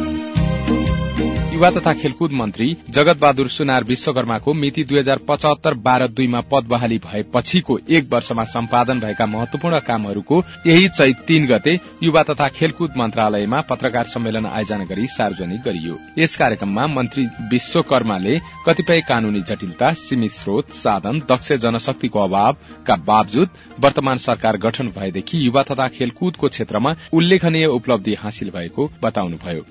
युवा 1.57 1.69
तथा 1.71 1.91
खेलकुद 1.93 2.31
मन्त्री 2.31 2.65
जगत 2.95 3.17
बहादुर 3.19 3.47
सुनार 3.49 3.83
विश्वकर्माको 3.83 4.53
मिति 4.53 4.83
दुई 4.83 4.97
हजार 4.99 5.19
पचहत्तर 5.27 5.73
बाह्र 5.85 6.07
दुईमा 6.09 6.41
पद 6.51 6.67
बहाली 6.69 6.97
भएपछिको 7.05 7.77
एक 7.89 8.09
वर्षमा 8.11 8.43
सम्पादन 8.45 8.99
भएका 8.99 9.25
महत्वपूर्ण 9.25 9.79
कामहरूको 9.87 10.41
यही 10.67 10.89
चैत 10.89 11.23
तीन 11.27 11.47
गते 11.47 11.73
युवा 12.03 12.23
तथा 12.23 12.47
खेलकुद 12.57 12.93
मन्त्रालयमा 12.97 13.61
पत्रकार 13.69 14.05
सम्मेलन 14.05 14.45
आयोजना 14.45 14.85
गरी 14.85 15.07
सार्वजनिक 15.07 15.61
गरियो। 15.61 15.97
यस 16.19 16.37
कार्यक्रममा 16.37 16.85
मन्त्री 16.89 17.25
विश्वकर्माले 17.51 18.37
कतिपय 18.67 19.01
कानूनी 19.09 19.41
जटिलता 19.49 19.91
सीमित 19.97 20.31
स्रोत 20.31 20.73
साधन 20.75 21.21
दक्ष 21.29 21.51
जनशक्तिको 21.65 22.19
अभावका 22.19 22.95
बावजुद 23.07 23.49
वर्तमान 23.79 24.17
सरकार 24.27 24.57
गठन 24.67 24.93
भएदेखि 24.97 25.45
युवा 25.47 25.63
तथा 25.63 25.87
खेलकुदको 25.97 26.47
क्षेत्रमा 26.47 26.95
उल्लेखनीय 27.13 27.65
उपलब्धि 27.73 28.15
हासिल 28.19 28.49
भएको 28.49 28.91
बताउनुभयो। 29.03 29.65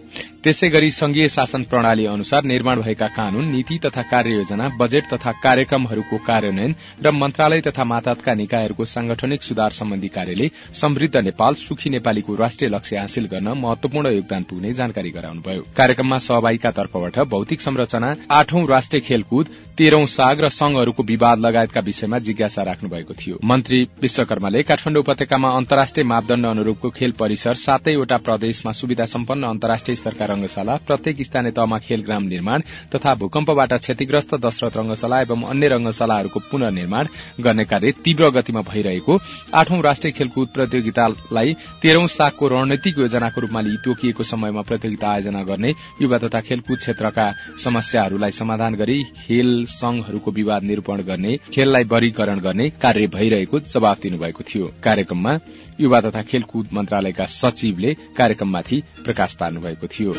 त्यसै 0.44 0.68
गरी 0.70 0.90
संघीय 0.92 1.28
शासन 1.28 1.62
प्रणाली 1.76 2.04
अनुसार 2.06 2.44
निर्माण 2.44 2.80
भएका 2.80 3.06
कानून 3.16 3.48
नीति 3.52 3.76
तथा 3.84 4.02
कार्ययोजना 4.10 4.68
बजेट 4.80 5.04
तथा 5.12 5.32
कार्यक्रमहरूको 5.42 6.16
कार्यान्वयन 6.26 6.74
र 7.04 7.10
मन्त्रालय 7.12 7.60
तथा 7.66 7.84
मातात्का 7.84 8.34
निकायहरूको 8.34 8.84
सांगठनिक 8.94 9.42
सुधार 9.42 9.70
सम्बन्धी 9.80 10.08
कार्यले 10.16 10.48
समृद्ध 10.80 11.16
नेपाल 11.28 11.54
सुखी 11.64 11.90
नेपालीको 11.90 12.34
राष्ट्रिय 12.34 12.70
लक्ष्य 12.74 12.96
हासिल 12.98 13.26
गर्न 13.32 13.48
महत्वपूर्ण 13.64 14.12
योगदान 14.14 14.42
पुग्ने 14.50 14.72
जानकारी 14.72 15.10
गराउनुभयो। 15.18 15.62
कार्यक्रममा 15.76 16.18
सहभागीका 16.28 16.70
तर्फबाट 16.78 17.18
भौतिक 17.34 17.60
संरचना 17.60 18.14
आठौं 18.38 18.66
राष्ट्रिय 18.68 19.00
खेलकुद 19.08 19.46
तेह्रौं 19.78 20.04
साग 20.08 20.40
र 20.40 20.48
संघहरूको 20.48 21.02
विवाद 21.02 21.38
लगायतका 21.38 21.80
विषयमा 21.84 22.18
जिज्ञासा 22.18 22.62
राख्नु 22.62 22.88
भएको 22.88 23.14
थियो। 23.14 23.38
मन्त्री 23.44 23.80
विश्वकर्माले 24.02 24.62
काठमाडौँ 24.62 25.00
उपत्यकामा 25.02 25.48
अन्तर्राष्ट्रिय 25.56 26.04
मापदण्ड 26.04 26.46
अनुरूपको 26.46 26.90
खेल 26.90 27.12
परिसर 27.12 27.54
सातैवटा 27.60 28.16
प्रदेशमा 28.24 28.72
सुविधा 28.72 29.04
सम्पन्न 29.04 29.46
अन्तर्राष्ट्रिय 29.46 29.96
स्तरका 29.96 30.24
रंगशाला 30.24 30.76
प्रत्येक 30.86 31.20
स्थानीय 31.22 31.52
तहमा 31.52 31.78
खेलग्राम 31.78 32.22
निर्माण 32.24 32.62
तथा 32.94 33.14
भूकम्पबाट 33.20 33.72
क्षतिग्रस्त 33.74 34.34
दशरथ 34.46 34.76
रंगशाला 34.76 35.20
एवं 35.20 35.44
अन्य 35.44 35.68
रंगशालाहरूको 35.68 36.40
पुनर्निर्माण 36.50 37.08
गर्ने 37.40 37.64
कार्य 37.64 37.92
तीव्र 38.04 38.30
गतिमा 38.38 38.60
भइरहेको 38.72 39.18
आठौं 39.60 39.82
राष्ट्रिय 39.82 40.12
खेलकुद 40.18 40.48
प्रतियोगितालाई 40.56 41.54
तेह्रौं 41.82 42.06
सागको 42.16 42.48
रणनैतिक 42.48 42.98
योजनाको 42.98 43.40
रूपमा 43.40 43.62
तोकिएको 43.84 44.22
समयमा 44.32 44.62
प्रतियोगिता 44.72 45.12
आयोजना 45.12 45.42
गर्ने 45.52 45.74
युवा 46.02 46.18
तथा 46.18 46.40
खेलकुद 46.48 46.78
क्षेत्रका 46.78 47.30
समस्याहरूलाई 47.64 48.38
समाधान 48.40 48.74
गरी 48.74 49.02
खेल 49.26 49.64
संघहरूको 49.66 50.30
विवाद 50.30 50.62
निरूपण 50.62 51.02
गर्ने 51.02 51.36
खेललाई 51.54 51.84
वर्गीकरण 51.84 52.40
गर्ने 52.40 52.70
कार्य 52.70 53.06
भइरहेको 53.06 53.60
जवाब 53.60 53.98
दिनुभएको 54.02 54.44
थियो। 54.44 54.72
कार्यक्रममा 54.82 55.38
युवा 55.80 56.00
तथा 56.00 56.22
खेलकुद 56.22 56.68
मन्त्रालयका 56.72 57.24
सचिवले 57.24 57.94
कार्यक्रममाथि 58.16 58.82
प्रकाश 59.04 59.34
पार्नुभएको 59.34 59.86
थियो। 59.86 60.14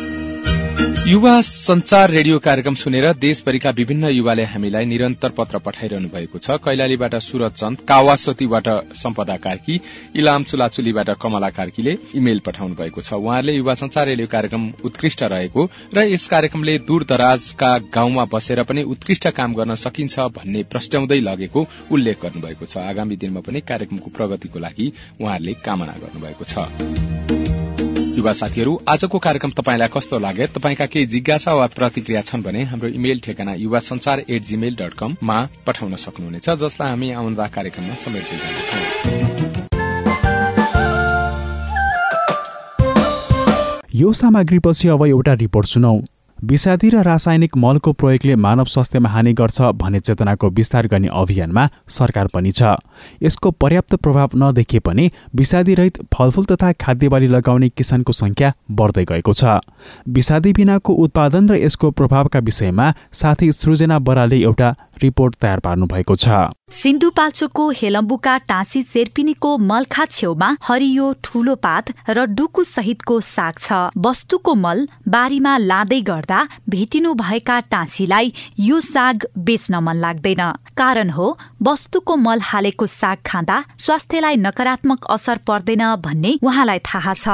युवा 1.08 1.42
संचार 1.42 2.10
रेडियो 2.12 2.38
कार्यक्रम 2.40 2.76
सुनेर 2.76 3.06
देशभरिका 3.16 3.70
विभिन्न 3.70 4.08
युवाले 4.08 4.44
हामीलाई 4.44 4.86
निरन्तर 4.86 5.30
पत्र 5.38 5.58
पठाइरहनु 5.58 6.08
भएको 6.10 6.38
छ। 6.38 6.58
कैलालीबाट 6.60 7.16
सुरज 7.18 7.52
चन्द 7.52 7.78
कावासतीबाट 7.88 8.68
सम्पदा 8.94 9.38
कार्की 9.38 9.80
इलाम 10.16 10.44
चुलाचुलीबाट 10.44 11.10
कमला 11.22 11.50
कार्कीले 11.50 11.96
इमेल 12.16 12.40
पठाउनु 12.46 12.76
भएको 12.76 13.02
छ। 13.02 13.14
उहाँहरूले 13.14 13.54
युवा 13.54 13.74
संचार 13.74 14.08
रेडियो 14.08 14.28
कार्यक्रम 14.28 14.68
उत्कृष्ट 14.84 15.24
रहेको 15.24 15.70
र 15.96 16.04
यस 16.12 16.28
कार्यक्रमले 16.28 16.78
दूर 16.84 17.06
दराजका 17.10 17.72
गाउँमा 17.96 18.26
बसेर 18.28 18.64
पनि 18.68 18.84
उत्कृष्ट 18.92 19.28
काम 19.32 19.54
गर्न 19.54 19.76
सकिन्छ 19.78 20.20
भन्ने 20.36 20.64
प्रस्ट्याउँदै 20.68 21.20
लगेको 21.22 21.68
उल्लेख 21.88 22.22
गर्नुभएको 22.24 22.66
छ। 22.66 22.84
आगामी 22.84 23.16
दिनमा 23.16 23.48
पनि 23.48 23.62
कार्यक्रमको 23.64 24.12
प्रगतिको 24.12 24.60
लागि 24.60 24.92
उहाँहरूले 25.22 25.54
कामना 25.64 25.96
गर्नुभएको 26.04 26.44
छ। 26.44 27.37
युवा 28.18 28.32
साथीहरू 28.34 28.72
आजको 28.90 29.18
कार्यक्रम 29.20 29.52
तपाईँलाई 29.52 29.88
कस्तो 29.94 30.18
लाग्यो? 30.18 30.48
तपाईँका 30.48 30.86
केही 30.86 31.06
जिज्ञासा 31.06 31.54
वा 31.54 31.68
प्रतिक्रिया 31.70 32.22
छन् 32.22 32.44
भने 32.44 32.64
हाम्रो 32.64 32.90
इमेल 32.90 33.20
ठेगाना 33.20 33.54
युवा 33.54 33.80
संचार 33.80 34.24
एट 34.30 34.42
जीमेल 34.42 34.76
डट 34.76 34.94
कममा 34.94 35.38
पठाउन 35.68 35.96
सक्नुहुनेछ 35.96 36.50
जसलाई 36.50 36.90
हामी 36.90 37.12
आउँदा 37.14 37.46
कार्यक्रममा 37.48 37.96
समेट्दै 38.02 38.38
जानेछौं। 38.42 38.82
यो 43.96 44.14
सामग्रीपछि 44.14 44.88
अब 44.88 45.06
एउटा 45.06 45.34
रिपोर्ट 45.34 45.68
सुनौ। 45.68 45.96
विषादी 46.44 46.90
र 46.90 47.02
रासायनिक 47.02 47.56
मलको 47.58 47.92
प्रयोगले 47.94 48.36
मानव 48.36 48.66
स्वास्थ्यमा 48.66 49.10
हानि 49.10 49.34
गर्छ 49.34 49.62
भन्ने 49.74 50.00
चेतनाको 50.00 50.50
विस्तार 50.50 50.88
गर्ने 50.88 51.08
अभियानमा 51.10 51.70
सरकार 51.90 52.28
पनि 52.28 52.52
छ। 52.52 52.78
यसको 53.24 53.52
पर्याप्त 53.52 53.96
प्रभाव 53.96 54.30
नदेखिए 54.36 54.80
पनि 54.80 55.10
विषादी 55.36 55.74
रहित 55.76 55.98
फलफूल 56.14 56.46
तथा 56.46 56.72
खाद्य 56.72 57.10
बाली 57.10 57.28
लगाउने 57.28 57.70
किसानको 57.70 58.14
संख्या 58.14 58.54
बढ्दै 58.72 59.06
गएको 59.06 59.34
छ। 59.34 59.58
विषादी 60.10 60.54
बिनाको 60.54 60.94
उत्पादन 61.06 61.50
र 61.50 61.56
यसको 61.56 61.92
प्रभावका 61.92 62.40
विषयमा 62.42 62.94
साथी 63.14 63.52
सृजना 63.52 64.00
बराले 64.00 64.38
एउटा 64.44 64.76
रिपोर्ट 65.04 65.36
तयार 65.36 65.60
पार्नु 65.60 65.86
भएको 65.86 66.16
छ 66.16 66.28
सिन्धुपाल्चोकको 66.74 67.70
हेलम्बुका 67.72 68.38
टाँसी 68.48 68.82
सेर्पिनीको 68.84 69.58
मलखा 69.58 70.06
छेउमा 70.06 70.50
हरियो 70.64 71.06
ठूलो 71.24 71.56
पात 71.56 71.92
र 72.10 72.26
डुकु 72.28 72.64
सहितको 72.64 73.20
साग 73.22 73.54
छ। 73.60 73.74
वस्तुको 73.98 74.56
मल 74.56 74.88
बारीमा 75.08 75.58
लाँदै 75.58 76.02
गर्दा 76.02 76.40
भेटिनु 76.70 77.14
भएका 77.14 77.60
टाँसीलाई 77.72 78.34
यो 78.60 78.82
साग 78.82 79.26
बेच्न 79.38 79.80
मन 79.80 79.96
लाग्दैन। 79.96 80.44
कारण 80.78 81.10
हो 81.10 81.28
वस्तुको 81.64 82.16
मल 82.16 82.40
हालेको 82.44 82.86
साग 82.88 83.18
खाँदा 83.26 83.64
स्वास्थ्यलाई 83.80 84.36
नकारात्मक 84.38 85.06
असर 85.08 85.38
पर्दैन 85.48 85.84
भन्ने 86.04 86.38
उहाँलाई 86.44 86.80
थाहा 86.84 87.14
छ। 87.14 87.28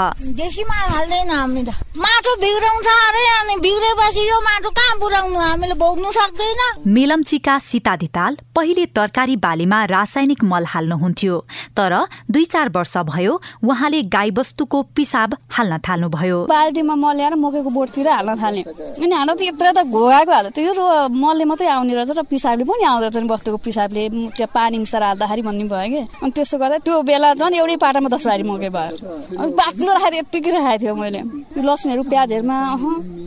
माटो 1.97 2.32
बिग्राउँछ 2.41 2.87
अरे 2.87 3.23
अनि 3.39 3.55
बिग्रेपछि 3.61 4.23
यो 4.29 4.37
माटो 4.41 4.69
कहाँ 4.69 4.95
पुऱ्याउनु 4.99 5.39
हामीले 5.39 5.73
भोग्नु 5.73 6.11
सक्दैन। 6.11 6.61
मेलम्चीका 6.87 7.57
सीता 7.59 7.95
धिताल 7.95 8.37
पहिले 8.55 8.85
तरकारी 8.95 9.35
बालीमा 9.45 9.83
रासायनिक 9.85 10.43
मल 10.43 10.65
हाल्नुहुन्थ्यो 10.73 11.37
तर 11.77 11.93
दुई 12.31 12.45
चार 12.45 12.69
वर्ष 12.75 12.97
भयो 13.11 13.33
उहाँले 13.63 14.01
गाईबस्तुको 14.15 14.81
पिसाब 14.95 15.35
हाल्न 15.55 15.77
थाल्नुभयो। 15.87 16.37
बाल्टीमा 16.49 16.95
मल 16.95 17.15
ल्याएर 17.17 17.35
मकैको 17.35 17.69
बोटतिर 17.69 18.07
हाल्न 18.07 18.35
थाल्ने 18.41 18.61
अनि 18.61 19.13
हाम्रो 19.13 19.35
त 19.35 19.41
यत्रो 19.41 19.71
त 19.71 19.79
घोगाएको 19.85 20.31
हाल्दा 20.31 20.49
त्यो 20.55 20.73
रो- 20.73 21.11
मलले 21.13 21.45
मात्रै 21.45 21.67
आउने 21.67 21.93
रहेछ 21.93 22.17
र 22.17 22.21
पिसाबले 22.23 22.63
पनि 22.65 22.83
आउँदो 22.83 23.07
रहेछ 23.07 23.17
नि 23.23 23.29
बस्तुको 23.29 23.57
पिसाबले। 23.57 24.09
म 24.09 24.29
त्यो 24.33 24.47
पानी 24.53 24.77
मिसाएर 24.77 25.03
हाल्दाखेरि 25.03 25.41
भन्ने 25.41 25.65
भयो 25.69 25.89
कि। 25.93 26.01
अनि 26.23 26.31
त्यसो 26.31 26.57
गर्दा 26.57 26.77
त्यो 26.85 27.01
बेला 27.01 27.33
झन् 27.33 27.53
एउटै 27.53 27.75
पाटामा 27.77 28.09
दस 28.09 28.25
बारी 28.27 28.43
मकै 28.43 28.69
भयो। 28.69 28.91
अनि 29.37 29.51
बाक्लो 29.53 29.91
राखेर 29.93 30.13
यत्तिकै 30.13 30.51
राखेको 30.51 30.81
थियो 30.83 30.95
मैले। 30.95 31.21
लसुनहरू 31.63 32.03
अह 32.23 32.83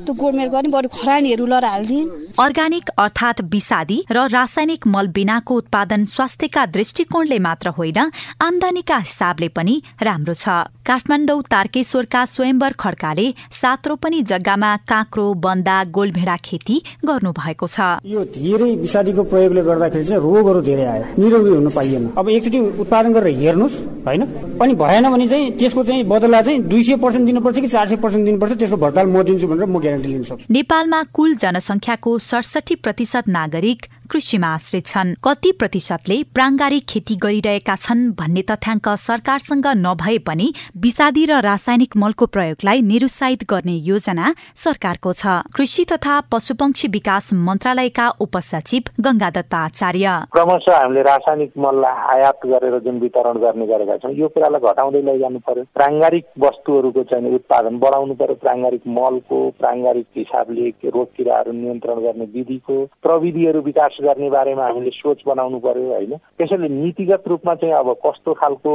त्यो 0.07 0.15
गोडमेर 0.15 0.49
गर्ने 0.49 0.69
बरु 0.69 0.89
खरानीहरू 0.89 1.47
लएर 1.47 1.65
हालिदिएँ 1.65 2.05
अर्गानिक 2.39 2.89
अर्थात 2.97 3.41
विषादी 3.53 3.99
र 4.11 4.27
रासायनिक 4.29 4.87
मल 4.87 5.07
बिनाको 5.09 5.55
उत्पादन 5.55 6.05
स्वास्थ्यका 6.05 6.67
दृष्टिकोणले 6.67 7.39
मात्र 7.39 7.69
होइन 7.77 7.99
आमदानीका 8.41 8.97
हिसाबले 8.97 9.49
पनि 9.49 9.75
राम्रो 10.03 10.35
छ। 10.35 10.49
काठमाडौँ 10.87 11.43
तारकेश्वरका 11.51 12.25
स्वयम्वर 12.25 12.73
खड्काले 12.79 13.27
सात 13.51 13.89
रोपनी 13.89 14.23
जग्गामा 14.23 14.71
काँक्रो 14.87 15.27
बन्दा 15.35 15.77
गोलभेडा 15.91 16.37
खेती 16.45 16.77
गर्नु 17.05 17.33
भएको 17.33 17.67
छ। 17.67 17.79
यो 18.07 18.25
धेरै 18.31 18.71
विषादीको 18.77 19.23
प्रयोगले 19.27 19.63
गर्दाखेरि 19.63 20.05
चाहिँ 20.05 20.23
रोगहरू 20.23 20.61
धेरै 20.63 20.87
आयो। 20.87 21.05
निरोगी 21.19 21.51
हुन 21.51 21.69
पाइएन। 21.71 22.05
अब 22.17 22.29
एकचोटि 22.29 22.59
उत्पादन 22.79 23.13
गरेर 23.13 23.37
हेर्नुहोस्। 23.37 23.96
होइन? 24.07 24.23
अनि 24.62 24.75
भएन 24.75 25.11
भने 25.11 25.29
चाहिँ 25.29 25.51
त्यसको 25.59 25.85
चाहिँ 25.85 26.05
बदला 26.05 26.42
चाहिँ 26.42 26.62
दुई 26.62 26.83
सय 26.83 26.97
पर्सेन्ट 26.97 27.27
दिनुपर्छ 27.27 27.59
कि 27.59 27.69
चार 27.69 27.88
सय 27.88 27.97
पर्सेन्ट 27.97 28.25
दिनुपर्छ? 28.25 28.53
त्यसको 28.53 28.77
भर्ताल 28.77 29.07
म 29.07 29.23
दिन्छु 29.23 29.47
भनेर 29.49 29.66
म 29.66 29.79
ग्यारेन्टी 29.81 30.09
लिन 30.09 30.23
सक्छु। 30.23 30.53
नेपालमा 30.53 31.03
कुल 31.12 31.35
जनसंख्याको 31.37 32.19
सडसठी 32.19 32.75
प्रतिशत 32.75 33.29
नागरिक 33.29 33.87
कृषिमा 34.11 34.49
आश्रित 34.55 34.87
छन्। 34.87 35.14
कति 35.25 35.53
प्रतिशतले 35.53 36.16
प्राङ्गारिक 36.35 36.85
खेती 36.88 37.16
गरिरहेका 37.16 37.77
छन् 37.77 38.11
भन्ने 38.19 38.42
तथ्याङ्क 38.42 38.88
सरकारसँग 38.99 39.66
नभए 39.77 40.19
पनि 40.27 40.47
विषादी 40.83 41.25
र 41.27 41.40
रासायनिक 41.42 41.97
मलको 41.97 42.27
प्रयोगलाई 42.27 42.81
निरुत्साहित 42.83 43.45
गर्ने 43.51 43.77
योजना 43.87 44.35
सरकारको 44.55 45.12
छ। 45.12 45.27
कृषि 45.57 45.85
तथा 45.92 46.21
पशुपक्षी 46.33 46.88
विकास 46.88 47.33
मन्त्रालयका 47.47 48.09
उपसचिव 48.21 48.83
गंगादत्त 49.01 49.55
आचार्य। 49.55 50.07
क्रमशः 50.33 50.77
हामीले 50.77 51.03
रासायनिक 51.03 51.53
मललाई 51.59 51.95
आयात 52.16 52.47
गरेर 52.47 52.79
जुन 52.85 52.99
वितरण 53.01 53.38
गर्ने 53.45 53.66
गरेका 53.66 53.97
छौँ 54.03 54.12
यो 54.14 54.29
कुरालाई 54.29 54.61
घटाउँदै 54.61 55.03
लैजानु 55.03 55.38
पर्यो। 55.47 55.64
प्राङ्गारिक 55.75 56.25
वस्तुहरूको 56.40 57.03
चाहिँ 57.11 57.35
उत्पादन 57.35 57.79
बढाउनु 57.79 58.14
पर्यो। 58.14 58.35
प्राङ्गारिक 58.45 58.83
मलको 58.99 59.38
प्राङ्गारिक 59.61 60.07
हिसाबले 60.16 60.69
रोग 60.97 61.09
किराहरू 61.16 61.53
नियन्त्रण 61.53 61.99
गर्ने 62.07 62.27
विधिको 62.35 62.77
प्रविधिहरू 63.03 63.61
विकास 63.62 63.96
गर्ने 64.03 64.31
बारेमा 64.31 64.65
हामीले 64.67 64.91
सोच 64.91 65.23
बनाउनु 65.27 65.59
पर्यो 65.59 65.93
होइन। 65.93 66.13
त्यसैले 66.39 66.69
नीतिगत 66.69 67.29
रूपमा 67.29 67.55
चाहिँ 67.55 67.75
अब 67.75 67.93
कस्तो 68.07 68.33
खालको 68.41 68.73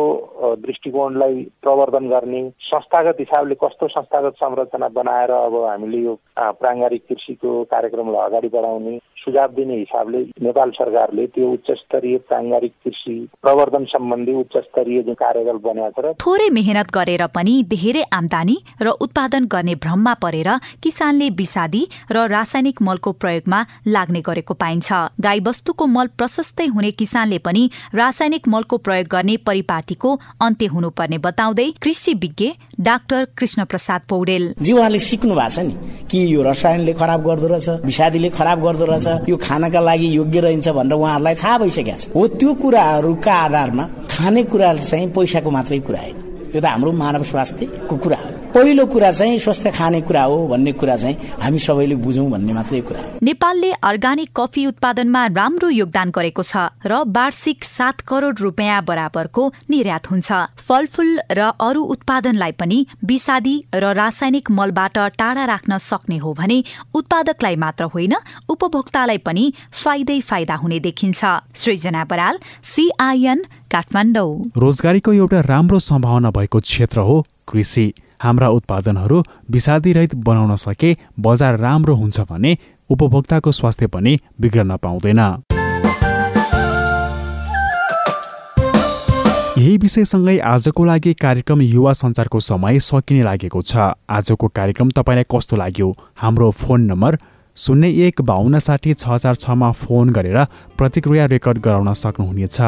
दृष्टिकोणलाई 0.66 1.36
प्रवर्धन 1.62 2.08
गर्ने 2.10 2.42
संस्थागत 2.72 3.20
हिसाबले 3.20 3.56
कस्तो 3.64 3.88
संस्थागत 3.88 4.34
संरचना 4.44 4.88
बनाएर 4.98 5.32
अब 5.32 5.56
हामीले 5.66 6.02
यो 6.02 6.14
प्राङ्गारिक 6.62 7.04
कृषिको 7.10 7.64
कार्यक्रमलाई 7.72 8.26
अगाडि 8.30 8.50
बढाउने 8.56 8.98
सुझाव 9.22 9.50
दिने 9.56 9.76
हिसाबले 9.78 10.20
नेपाल 10.42 10.70
सरकारले 10.78 11.26
त्यो 11.34 11.52
उच्च 11.54 11.72
स्तरीय 11.80 12.18
प्राङ्गारिक 12.30 12.74
कृषि 12.84 13.16
प्रवर्धन 13.42 13.84
सम्बन्धी 13.92 14.34
उच्च 14.34 14.58
स्तरीय 14.58 15.02
जुन 15.04 15.14
कार्यदल 15.14 15.58
बनाएको 15.66 16.02
छ 16.02 16.06
र 16.06 16.14
थोरै 16.24 16.50
मेहनत 16.50 16.90
गरेर 16.94 17.26
पनि 17.36 17.54
धेरै 17.74 18.04
आमदानी 18.12 18.58
र 18.82 18.96
उत्पादन 19.06 19.46
गर्ने 19.54 19.76
भ्रममा 19.84 20.14
परेर 20.24 20.50
किसानले 20.84 21.30
विषादी 21.38 21.84
र 22.12 22.26
रासायनिक 22.34 22.82
मलको 22.82 23.12
प्रयोगमा 23.22 23.60
लाग्ने 23.88 24.22
गरेको 24.22 24.54
पाइन्छ। 24.64 24.90
गाईवस्तुको 25.20 25.86
मल 25.88 26.08
प्रशस्तै 26.18 26.66
हुने 26.68 26.92
किसानले 26.92 27.38
पनि 27.38 27.70
रासायनिक 27.96 28.48
मलको 28.48 28.78
प्रयोग 28.78 29.08
गर्ने 29.08 29.38
परिपाटीको 29.38 30.10
अन्त्य 30.42 30.66
हुनुपर्ने 30.66 31.18
बताउँदै 31.18 31.70
कृषि 31.82 32.14
विज्ञ 32.14 32.50
डाक्टर 32.80 33.26
कृष्ण 33.38 33.66
प्रसाद 33.66 34.02
पौडेल। 34.10 34.54
जी 34.62 34.72
उहाँले 34.74 35.00
सिक्नु 35.00 35.36
भएको 35.36 35.50
छ 35.50 35.60
नि 35.60 35.74
कि 36.12 36.20
यो 36.34 36.42
रसायनले 36.44 36.94
खराब 36.94 37.22
गर्दो 37.28 37.48
रहेछ 37.48 37.70
विषादीले 37.86 38.30
खराब 38.30 38.64
गर्दो 38.64 38.86
रहेछ 38.86 39.30
यो 39.30 39.38
खानका 39.38 39.80
लागि 39.80 40.16
योग्य 40.18 40.40
रहन्छ 40.40 40.68
भनेर 40.70 40.94
उहाँहरूलाई 40.94 41.36
थाहा 41.36 41.58
भइसकेको 41.58 41.98
छ। 42.00 42.10
हो 42.16 42.28
त्यो 42.40 42.54
कुराहरूका 42.62 43.34
आधारमा 43.34 43.84
खाने 44.12 44.44
कुरा 44.44 44.74
चाहिँ 44.76 45.10
पैसाको 45.12 45.52
मात्रै 45.52 45.80
कुरा 45.80 46.02
होइन। 46.02 46.18
यो 46.56 46.62
त 46.62 46.66
हाम्रो 46.66 46.92
मानव 46.92 47.24
स्वास्थ्यको 47.24 47.98
कुरा 47.98 48.18
हो। 48.18 48.31
पहिलो 48.54 48.86
कुरा 48.86 49.12
चाहिँ 49.12 49.38
स्वस्थ 49.40 49.68
खाने 49.72 50.02
कुरा 50.02 50.24
हो 50.24 50.48
भन्ने 50.48 50.72
कुरा 50.74 50.96
चाहिँ 50.98 51.16
हामी 51.40 51.60
सबैले 51.60 51.96
बुझौँ 51.96 52.30
भन्ने 52.32 52.54
मात्रै 52.54 52.82
कुरा 52.82 53.02
नेपालले 53.24 53.72
अर्गानिक 53.82 54.30
कफी 54.36 54.66
उत्पादनमा 54.68 55.26
राम्रो 55.32 55.70
योगदान 55.72 56.10
गरेको 56.12 56.44
छ 56.44 56.68
र 56.84 57.00
वार्षिक 57.08 57.64
सात 57.64 58.02
करोड़ 58.04 58.36
रुपियाँ 58.38 58.84
बराबरको 58.84 59.44
निर्यात 59.70 60.12
हुन्छ। 60.12 60.32
फलफूल 60.68 61.10
र 61.32 61.42
अरू 61.62 61.82
उत्पादनलाई 61.96 62.52
पनि 62.60 62.86
विषादी 63.06 63.56
र 63.74 63.94
रासायनिक 63.96 64.52
मलबाट 64.52 64.98
टाढा 65.16 65.46
राख्न 65.46 65.78
सक्ने 65.80 66.18
हो 66.18 66.34
भने 66.34 66.64
उत्पादकलाई 66.94 67.56
मात्र 67.56 67.84
होइन 67.96 68.16
उपभोक्तालाई 68.50 69.18
पनि 69.24 69.46
फाइदै 69.74 70.20
फाइदा 70.22 70.56
हुने 70.56 70.80
देखिन्छ। 70.82 71.24
सृजना 71.56 72.04
बराल 72.04 72.40
सीआईएन 72.66 73.46
काठमाडौँ। 73.72 74.32
रोजगारीको 74.58 75.14
एउटा 75.14 75.40
राम्रो 75.48 75.80
सम्भावना 75.82 76.32
भएको 76.32 76.60
क्षेत्र 76.60 77.00
हो 77.00 77.26
कृषि। 77.48 77.94
हाम्रा 78.24 78.48
उत्पादनहरू 78.50 79.24
विषादीरहित 79.50 80.16
बनाउन 80.16 80.56
सके 80.56 80.96
बजार 81.20 81.58
राम्रो 81.60 81.96
हुन्छ 81.96 82.20
भने 82.22 82.58
उपभोक्ताको 82.90 83.52
स्वास्थ्य 83.52 83.88
पनि 83.88 84.20
बिग्रन 84.42 84.76
पाउँदैन। 84.78 85.20
यही 89.58 89.78
विषयसँगै 89.78 90.38
आजको 90.40 90.86
लागि 90.86 91.14
कार्यक्रम 91.14 91.62
युवा 91.62 91.94
सञ्चारको 91.94 92.40
समय 92.40 92.80
सकिने 92.80 93.24
लागेको 93.24 93.62
छ। 93.62 93.76
आजको 94.10 94.48
कार्यक्रम 94.48 94.90
तपाईँलाई 94.90 95.26
कस्तो 95.32 95.56
लाग्यो? 95.58 95.90
हाम्रो 96.18 96.50
फोन 96.52 96.82
नम्बर 96.82 97.18
शून्य 97.58 97.88
एक 98.06 98.22
बाहन्न 98.22 98.60
साठी 98.60 98.94
छ 98.94 99.08
हजार 99.08 99.36
छमा 99.36 99.72
फोन 99.74 100.10
गरेर 100.10 100.38
प्रतिक्रिया 100.78 101.26
रेकर्ड 101.26 101.58
गराउन 101.60 101.94
सक्नुहुनेछ। 101.94 102.60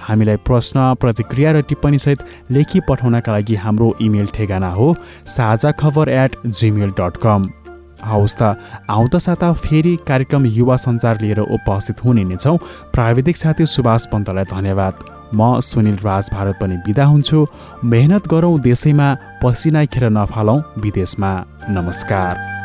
हामीलाई 0.00 0.36
प्रश्न 0.46 0.94
प्रतिक्रिया 1.00 1.52
र 1.52 1.60
टिप्पणीसहित 1.68 2.18
लेखी 2.50 2.80
पठाउनका 2.88 3.32
लागि 3.32 3.54
हाम्रो 3.54 3.88
इमेल 4.00 4.26
ठेगाना 4.34 4.70
हो 4.72 4.94
साझा 5.28 5.70
खबर 5.80 6.08
एट 6.08 6.36
जिमेल 6.48 6.90
डट 6.98 7.16
कम 7.22 7.48
हवस् 8.02 8.36
त 8.40 8.56
आउँदो 8.88 9.18
साता 9.18 9.52
फेरि 9.54 9.96
कार्यक्रम 10.08 10.46
युवा 10.48 10.76
सञ्चार 10.76 11.20
लिएर 11.20 11.40
उपस्थित 11.40 12.04
हुने 12.04 12.24
नै 12.24 12.36
छौँ। 12.36 12.56
प्राविधिक 12.92 13.36
साथी 13.36 13.66
सुभाष 13.68 14.06
पन्तलाई 14.08 14.44
धन्यवाद। 14.50 14.94
म 15.34 15.60
सुनिल 15.62 15.96
राज 16.02 16.30
भारत 16.32 16.56
पनि 16.60 16.76
बिदा 16.86 17.04
हुन्छु। 17.04 17.46
मेहनत 17.84 18.26
गरौँ 18.26 18.58
देशैमा 18.60 19.08
पसिना 19.42 19.84
खेर 19.86 20.08
नफालौँ 20.10 20.58
विदेशमा। 20.80 21.32
नमस्कार। 21.70 22.59